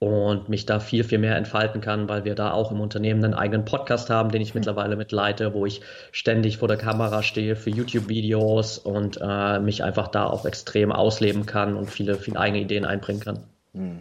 und 0.04 0.48
mich 0.48 0.66
da 0.66 0.80
viel, 0.80 1.02
viel 1.02 1.18
mehr 1.18 1.36
entfalten 1.36 1.80
kann, 1.80 2.08
weil 2.08 2.24
wir 2.24 2.34
da 2.34 2.52
auch 2.52 2.70
im 2.70 2.80
Unternehmen 2.80 3.24
einen 3.24 3.34
eigenen 3.34 3.64
Podcast 3.64 4.10
haben, 4.10 4.30
den 4.30 4.42
ich 4.42 4.54
mhm. 4.54 4.60
mittlerweile 4.60 4.96
mitleite, 4.96 5.54
wo 5.54 5.64
ich 5.64 5.80
ständig 6.12 6.58
vor 6.58 6.68
der 6.68 6.76
Kamera 6.76 7.22
stehe 7.22 7.56
für 7.56 7.70
YouTube-Videos 7.70 8.78
und 8.78 9.18
äh, 9.22 9.58
mich 9.60 9.82
einfach 9.82 10.08
da 10.08 10.26
auch 10.26 10.44
extrem 10.44 10.92
ausleben 10.92 11.46
kann 11.46 11.76
und 11.76 11.90
viele, 11.90 12.16
viele 12.16 12.38
eigene 12.38 12.62
Ideen 12.62 12.84
einbringen 12.84 13.20
kann. 13.20 13.44
Mhm. 13.72 14.00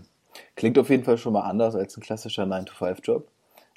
Klingt 0.56 0.78
auf 0.78 0.90
jeden 0.90 1.04
Fall 1.04 1.18
schon 1.18 1.34
mal 1.34 1.50
anders 1.50 1.76
als 1.76 1.96
ein 1.98 2.02
klassischer 2.02 2.44
9-to-5-Job. 2.44 3.28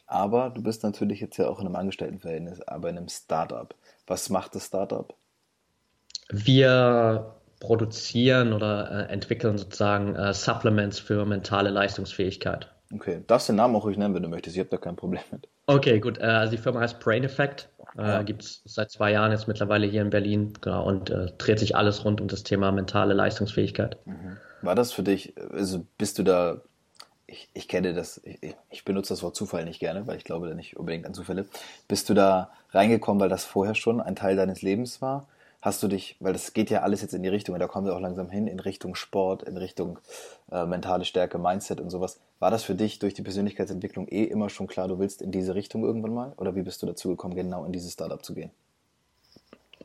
Aber 0.06 0.50
du 0.50 0.62
bist 0.62 0.82
natürlich 0.82 1.20
jetzt 1.20 1.36
ja 1.36 1.48
auch 1.48 1.60
in 1.60 1.66
einem 1.66 1.76
Angestelltenverhältnis, 1.76 2.60
aber 2.62 2.90
in 2.90 2.98
einem 2.98 3.08
Startup. 3.08 3.74
Was 4.06 4.30
macht 4.30 4.54
das 4.54 4.66
Startup? 4.66 5.14
Wir 6.28 7.35
produzieren 7.60 8.52
oder 8.52 9.08
äh, 9.08 9.12
entwickeln 9.12 9.58
sozusagen 9.58 10.14
äh, 10.14 10.34
Supplements 10.34 10.98
für 10.98 11.24
mentale 11.24 11.70
Leistungsfähigkeit. 11.70 12.70
Okay, 12.94 13.22
darfst 13.26 13.48
den 13.48 13.56
Namen 13.56 13.74
auch 13.74 13.84
ruhig 13.84 13.96
nennen, 13.96 14.14
wenn 14.14 14.22
du 14.22 14.28
möchtest. 14.28 14.56
Ich 14.56 14.60
habe 14.60 14.70
da 14.70 14.76
kein 14.76 14.96
Problem 14.96 15.22
mit. 15.32 15.48
Okay, 15.66 15.98
gut. 15.98 16.18
Äh, 16.18 16.24
also 16.24 16.52
die 16.52 16.62
Firma 16.62 16.80
heißt 16.80 17.00
Brain 17.00 17.24
Effect. 17.24 17.68
Äh, 17.98 18.02
ja. 18.02 18.22
Gibt 18.22 18.42
es 18.42 18.62
seit 18.64 18.90
zwei 18.90 19.12
Jahren 19.12 19.32
jetzt 19.32 19.48
mittlerweile 19.48 19.86
hier 19.86 20.02
in 20.02 20.10
Berlin 20.10 20.52
genau, 20.60 20.86
und 20.86 21.10
äh, 21.10 21.32
dreht 21.38 21.58
sich 21.58 21.74
alles 21.76 22.04
rund 22.04 22.20
um 22.20 22.28
das 22.28 22.42
Thema 22.42 22.70
mentale 22.72 23.14
Leistungsfähigkeit. 23.14 23.98
Mhm. 24.04 24.36
War 24.62 24.74
das 24.74 24.92
für 24.92 25.02
dich, 25.02 25.34
also 25.52 25.86
bist 25.98 26.18
du 26.18 26.22
da, 26.22 26.62
ich, 27.26 27.48
ich 27.54 27.68
kenne 27.68 27.94
das, 27.94 28.20
ich, 28.24 28.54
ich, 28.70 28.84
benutze 28.84 29.12
das 29.12 29.22
Wort 29.22 29.34
Zufall 29.34 29.64
nicht 29.64 29.80
gerne, 29.80 30.06
weil 30.06 30.16
ich 30.16 30.24
glaube 30.24 30.48
da 30.48 30.54
nicht 30.54 30.76
unbedingt 30.76 31.06
an 31.06 31.14
Zufälle. 31.14 31.46
Bist 31.88 32.08
du 32.08 32.14
da 32.14 32.50
reingekommen, 32.70 33.20
weil 33.20 33.28
das 33.28 33.44
vorher 33.44 33.74
schon 33.74 34.00
ein 34.00 34.16
Teil 34.16 34.36
deines 34.36 34.62
Lebens 34.62 35.02
war? 35.02 35.26
Hast 35.62 35.82
du 35.82 35.88
dich, 35.88 36.16
weil 36.20 36.32
das 36.32 36.52
geht 36.52 36.70
ja 36.70 36.82
alles 36.82 37.02
jetzt 37.02 37.14
in 37.14 37.22
die 37.22 37.28
Richtung, 37.28 37.54
und 37.54 37.60
da 37.60 37.66
kommen 37.66 37.86
wir 37.86 37.94
auch 37.94 38.00
langsam 38.00 38.30
hin, 38.30 38.46
in 38.46 38.60
Richtung 38.60 38.94
Sport, 38.94 39.42
in 39.42 39.56
Richtung 39.56 39.98
äh, 40.50 40.64
mentale 40.66 41.04
Stärke, 41.04 41.38
Mindset 41.38 41.80
und 41.80 41.90
sowas. 41.90 42.20
War 42.38 42.50
das 42.50 42.62
für 42.62 42.74
dich 42.74 42.98
durch 42.98 43.14
die 43.14 43.22
Persönlichkeitsentwicklung 43.22 44.08
eh 44.08 44.24
immer 44.24 44.48
schon 44.48 44.66
klar, 44.66 44.88
du 44.88 44.98
willst 44.98 45.22
in 45.22 45.32
diese 45.32 45.54
Richtung 45.54 45.84
irgendwann 45.84 46.14
mal? 46.14 46.32
Oder 46.36 46.54
wie 46.54 46.62
bist 46.62 46.82
du 46.82 46.86
dazu 46.86 47.08
gekommen, 47.08 47.34
genau 47.34 47.64
in 47.64 47.72
dieses 47.72 47.92
Startup 47.92 48.24
zu 48.24 48.34
gehen? 48.34 48.50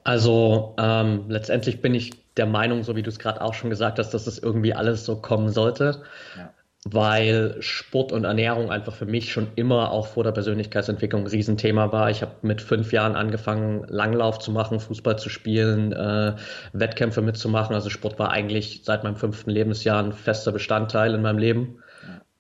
Also 0.04 0.76
ähm, 0.80 1.26
letztendlich 1.28 1.82
bin 1.82 1.94
ich 1.94 2.12
der 2.36 2.48
Meinung, 2.48 2.84
so 2.84 2.96
wie 2.96 3.04
du 3.04 3.10
es 3.10 3.20
gerade 3.20 3.42
auch 3.42 3.54
schon 3.54 3.70
gesagt 3.70 4.00
hast, 4.00 4.14
dass 4.14 4.26
das 4.26 4.40
irgendwie 4.40 4.74
alles 4.74 5.06
so 5.06 5.18
kommen 5.18 5.50
sollte. 5.50 6.04
Ja 6.38 6.52
weil 6.86 7.58
Sport 7.60 8.12
und 8.12 8.24
Ernährung 8.24 8.72
einfach 8.72 8.96
für 8.96 9.06
mich 9.06 9.32
schon 9.32 9.48
immer 9.56 9.92
auch 9.92 10.08
vor 10.08 10.24
der 10.24 10.32
Persönlichkeitsentwicklung 10.32 11.22
ein 11.22 11.28
Riesenthema 11.28 11.92
war. 11.92 12.10
Ich 12.10 12.24
habe 12.24 12.32
mit 12.42 12.62
fünf 12.62 12.92
Jahren 12.92 13.16
angefangen, 13.16 13.86
Langlauf 13.88 14.40
zu 14.40 14.52
machen, 14.52 14.80
Fußball 14.80 15.20
zu 15.20 15.30
spielen, 15.30 15.94
äh, 15.94 16.36
Wettkämpfe 16.74 17.22
mitzumachen. 17.22 17.76
Also 17.76 17.90
Sport 17.92 18.18
war 18.18 18.32
eigentlich 18.32 18.82
seit 18.84 19.04
meinem 19.04 19.16
fünften 19.16 19.52
Lebensjahr 19.52 20.04
ein 20.04 20.12
fester 20.12 20.52
Bestandteil 20.52 21.14
in 21.14 21.22
meinem 21.22 21.38
Leben 21.38 21.81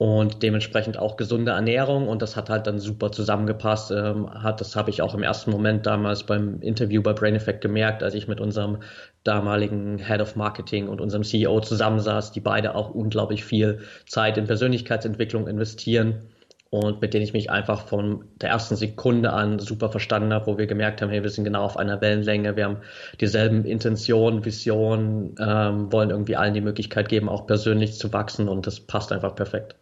und 0.01 0.41
dementsprechend 0.41 0.97
auch 0.97 1.15
gesunde 1.15 1.51
Ernährung 1.51 2.07
und 2.07 2.23
das 2.23 2.35
hat 2.35 2.49
halt 2.49 2.65
dann 2.65 2.79
super 2.79 3.11
zusammengepasst. 3.11 3.91
Ähm, 3.91 4.33
hat, 4.33 4.59
das 4.59 4.75
habe 4.75 4.89
ich 4.89 5.03
auch 5.03 5.13
im 5.13 5.21
ersten 5.21 5.51
Moment 5.51 5.85
damals 5.85 6.23
beim 6.23 6.59
Interview 6.59 7.03
bei 7.03 7.13
Brain 7.13 7.35
Effect 7.35 7.61
gemerkt, 7.61 8.01
als 8.01 8.15
ich 8.15 8.27
mit 8.27 8.41
unserem 8.41 8.79
damaligen 9.23 9.99
Head 9.99 10.19
of 10.21 10.35
Marketing 10.35 10.87
und 10.87 11.01
unserem 11.01 11.21
CEO 11.21 11.59
zusammensaß, 11.59 12.31
die 12.31 12.39
beide 12.39 12.73
auch 12.73 12.89
unglaublich 12.89 13.45
viel 13.45 13.81
Zeit 14.07 14.39
in 14.39 14.47
Persönlichkeitsentwicklung 14.47 15.47
investieren 15.47 16.29
und 16.71 16.99
mit 16.99 17.13
denen 17.13 17.23
ich 17.23 17.33
mich 17.33 17.51
einfach 17.51 17.85
von 17.87 18.25
der 18.41 18.49
ersten 18.49 18.77
Sekunde 18.77 19.33
an 19.33 19.59
super 19.59 19.89
verstanden 19.89 20.33
habe, 20.33 20.47
wo 20.47 20.57
wir 20.57 20.65
gemerkt 20.65 21.03
haben, 21.03 21.11
hey, 21.11 21.21
wir 21.21 21.29
sind 21.29 21.43
genau 21.43 21.63
auf 21.63 21.77
einer 21.77 22.01
Wellenlänge, 22.01 22.55
wir 22.55 22.65
haben 22.65 22.77
dieselben 23.19 23.65
Intentionen, 23.65 24.45
Visionen, 24.45 25.35
ähm, 25.39 25.91
wollen 25.91 26.09
irgendwie 26.09 26.37
allen 26.37 26.55
die 26.55 26.61
Möglichkeit 26.61 27.07
geben, 27.07 27.29
auch 27.29 27.45
persönlich 27.45 27.93
zu 27.99 28.11
wachsen 28.13 28.49
und 28.49 28.65
das 28.65 28.79
passt 28.79 29.11
einfach 29.11 29.35
perfekt. 29.35 29.75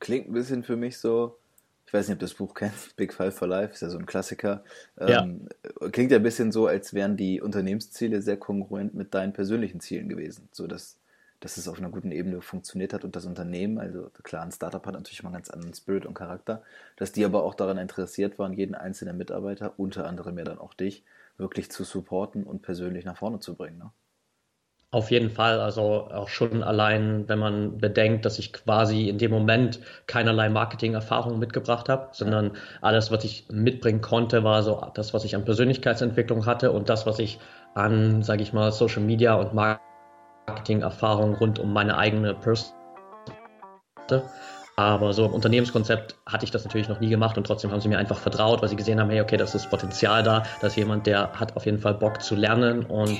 Klingt 0.00 0.28
ein 0.28 0.32
bisschen 0.32 0.62
für 0.62 0.76
mich 0.76 0.98
so, 0.98 1.38
ich 1.86 1.92
weiß 1.92 2.08
nicht, 2.08 2.14
ob 2.14 2.20
du 2.20 2.26
das 2.26 2.34
Buch 2.34 2.54
kennst, 2.54 2.96
Big 2.96 3.12
Five 3.12 3.34
for 3.34 3.48
Life, 3.48 3.74
ist 3.74 3.82
ja 3.82 3.90
so 3.90 3.98
ein 3.98 4.06
Klassiker. 4.06 4.64
Ähm, 4.98 5.48
ja. 5.80 5.88
Klingt 5.90 6.10
ja 6.10 6.18
ein 6.18 6.22
bisschen 6.22 6.52
so, 6.52 6.66
als 6.66 6.94
wären 6.94 7.16
die 7.16 7.40
Unternehmensziele 7.40 8.22
sehr 8.22 8.36
kongruent 8.36 8.94
mit 8.94 9.14
deinen 9.14 9.32
persönlichen 9.32 9.80
Zielen 9.80 10.08
gewesen, 10.08 10.48
so 10.52 10.66
dass 10.66 10.98
dass 11.40 11.56
es 11.56 11.68
auf 11.68 11.78
einer 11.78 11.90
guten 11.90 12.12
Ebene 12.12 12.40
funktioniert 12.40 12.92
hat 12.92 13.04
und 13.04 13.14
das 13.14 13.26
Unternehmen, 13.26 13.78
also 13.78 14.10
klar, 14.22 14.42
ein 14.42 14.52
Startup 14.52 14.84
hat 14.84 14.94
natürlich 14.94 15.22
mal 15.22 15.28
einen 15.28 15.36
ganz 15.36 15.50
anderen 15.50 15.74
Spirit 15.74 16.06
und 16.06 16.14
Charakter, 16.14 16.62
dass 16.96 17.12
die 17.12 17.24
aber 17.24 17.42
auch 17.44 17.54
daran 17.54 17.78
interessiert 17.78 18.38
waren, 18.38 18.52
jeden 18.52 18.74
einzelnen 18.74 19.16
Mitarbeiter, 19.18 19.74
unter 19.76 20.06
anderem 20.06 20.38
ja 20.38 20.44
dann 20.44 20.58
auch 20.58 20.74
dich, 20.74 21.04
wirklich 21.36 21.70
zu 21.70 21.84
supporten 21.84 22.44
und 22.44 22.62
persönlich 22.62 23.04
nach 23.04 23.18
vorne 23.18 23.40
zu 23.40 23.54
bringen. 23.54 23.78
Ne? 23.78 23.90
Auf 24.92 25.10
jeden 25.10 25.30
Fall, 25.30 25.60
also 25.60 26.08
auch 26.10 26.28
schon 26.28 26.62
allein, 26.62 27.28
wenn 27.28 27.38
man 27.38 27.78
bedenkt, 27.78 28.24
dass 28.24 28.38
ich 28.38 28.52
quasi 28.52 29.08
in 29.08 29.18
dem 29.18 29.30
Moment 29.30 29.80
keinerlei 30.06 30.48
Marketing-Erfahrung 30.48 31.38
mitgebracht 31.38 31.88
habe, 31.88 32.08
sondern 32.12 32.52
alles, 32.80 33.10
was 33.10 33.24
ich 33.24 33.46
mitbringen 33.50 34.00
konnte, 34.00 34.44
war 34.44 34.62
so 34.62 34.80
das, 34.94 35.12
was 35.12 35.24
ich 35.24 35.34
an 35.34 35.44
Persönlichkeitsentwicklung 35.44 36.46
hatte 36.46 36.72
und 36.72 36.88
das, 36.88 37.04
was 37.04 37.18
ich 37.18 37.38
an, 37.74 38.22
sage 38.22 38.42
ich 38.42 38.52
mal, 38.52 38.72
Social 38.72 39.02
Media 39.02 39.34
und 39.34 39.52
Marketing 39.54 39.86
Marketing-Erfahrung 40.46 41.34
rund 41.34 41.58
um 41.58 41.72
meine 41.72 41.98
eigene 41.98 42.34
Person. 42.34 42.72
Aber 44.78 45.14
so 45.14 45.24
im 45.24 45.32
Unternehmenskonzept 45.32 46.16
hatte 46.26 46.44
ich 46.44 46.50
das 46.50 46.64
natürlich 46.64 46.86
noch 46.86 47.00
nie 47.00 47.08
gemacht 47.08 47.38
und 47.38 47.46
trotzdem 47.46 47.72
haben 47.72 47.80
sie 47.80 47.88
mir 47.88 47.96
einfach 47.96 48.18
vertraut, 48.18 48.60
weil 48.60 48.68
sie 48.68 48.76
gesehen 48.76 49.00
haben, 49.00 49.08
hey, 49.08 49.22
okay, 49.22 49.38
das 49.38 49.54
ist 49.54 49.70
Potenzial 49.70 50.22
da, 50.22 50.42
da 50.60 50.66
ist 50.66 50.76
jemand, 50.76 51.06
der 51.06 51.32
hat 51.32 51.56
auf 51.56 51.64
jeden 51.64 51.78
Fall 51.78 51.94
Bock 51.94 52.20
zu 52.20 52.34
lernen 52.34 52.84
und 52.84 53.18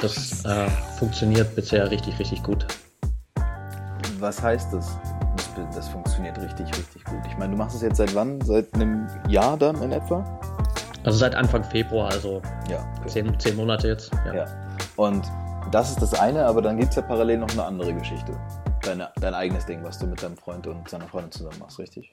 das 0.00 0.44
äh, 0.44 0.70
funktioniert 0.96 1.56
bisher 1.56 1.90
richtig, 1.90 2.16
richtig 2.20 2.40
gut. 2.44 2.64
Was 4.20 4.40
heißt 4.40 4.72
das? 4.72 4.96
Das 5.74 5.88
funktioniert 5.88 6.38
richtig, 6.40 6.68
richtig 6.68 7.02
gut. 7.04 7.18
Ich 7.26 7.36
meine, 7.36 7.50
du 7.50 7.58
machst 7.58 7.74
es 7.74 7.82
jetzt 7.82 7.96
seit 7.96 8.14
wann? 8.14 8.40
Seit 8.42 8.72
einem 8.74 9.08
Jahr 9.28 9.56
dann 9.56 9.82
in 9.82 9.90
etwa? 9.90 10.24
Also 11.02 11.18
seit 11.18 11.34
Anfang 11.34 11.64
Februar, 11.64 12.12
also 12.12 12.40
ja, 12.68 12.78
okay. 13.00 13.08
zehn, 13.08 13.40
zehn 13.40 13.56
Monate 13.56 13.88
jetzt. 13.88 14.12
Ja. 14.24 14.34
ja. 14.34 14.46
Und 14.94 15.24
das 15.72 15.90
ist 15.90 16.00
das 16.00 16.14
eine, 16.14 16.46
aber 16.46 16.62
dann 16.62 16.76
gibt 16.76 16.90
es 16.90 16.96
ja 16.96 17.02
parallel 17.02 17.38
noch 17.38 17.50
eine 17.50 17.64
andere 17.64 17.92
Geschichte. 17.92 18.32
Deine, 18.82 19.12
dein 19.20 19.34
eigenes 19.34 19.66
Ding, 19.66 19.84
was 19.84 19.98
du 19.98 20.06
mit 20.06 20.22
deinem 20.22 20.36
Freund 20.36 20.66
und 20.66 20.88
seiner 20.88 21.06
Freundin 21.06 21.32
zusammen 21.32 21.58
machst, 21.58 21.78
richtig? 21.78 22.08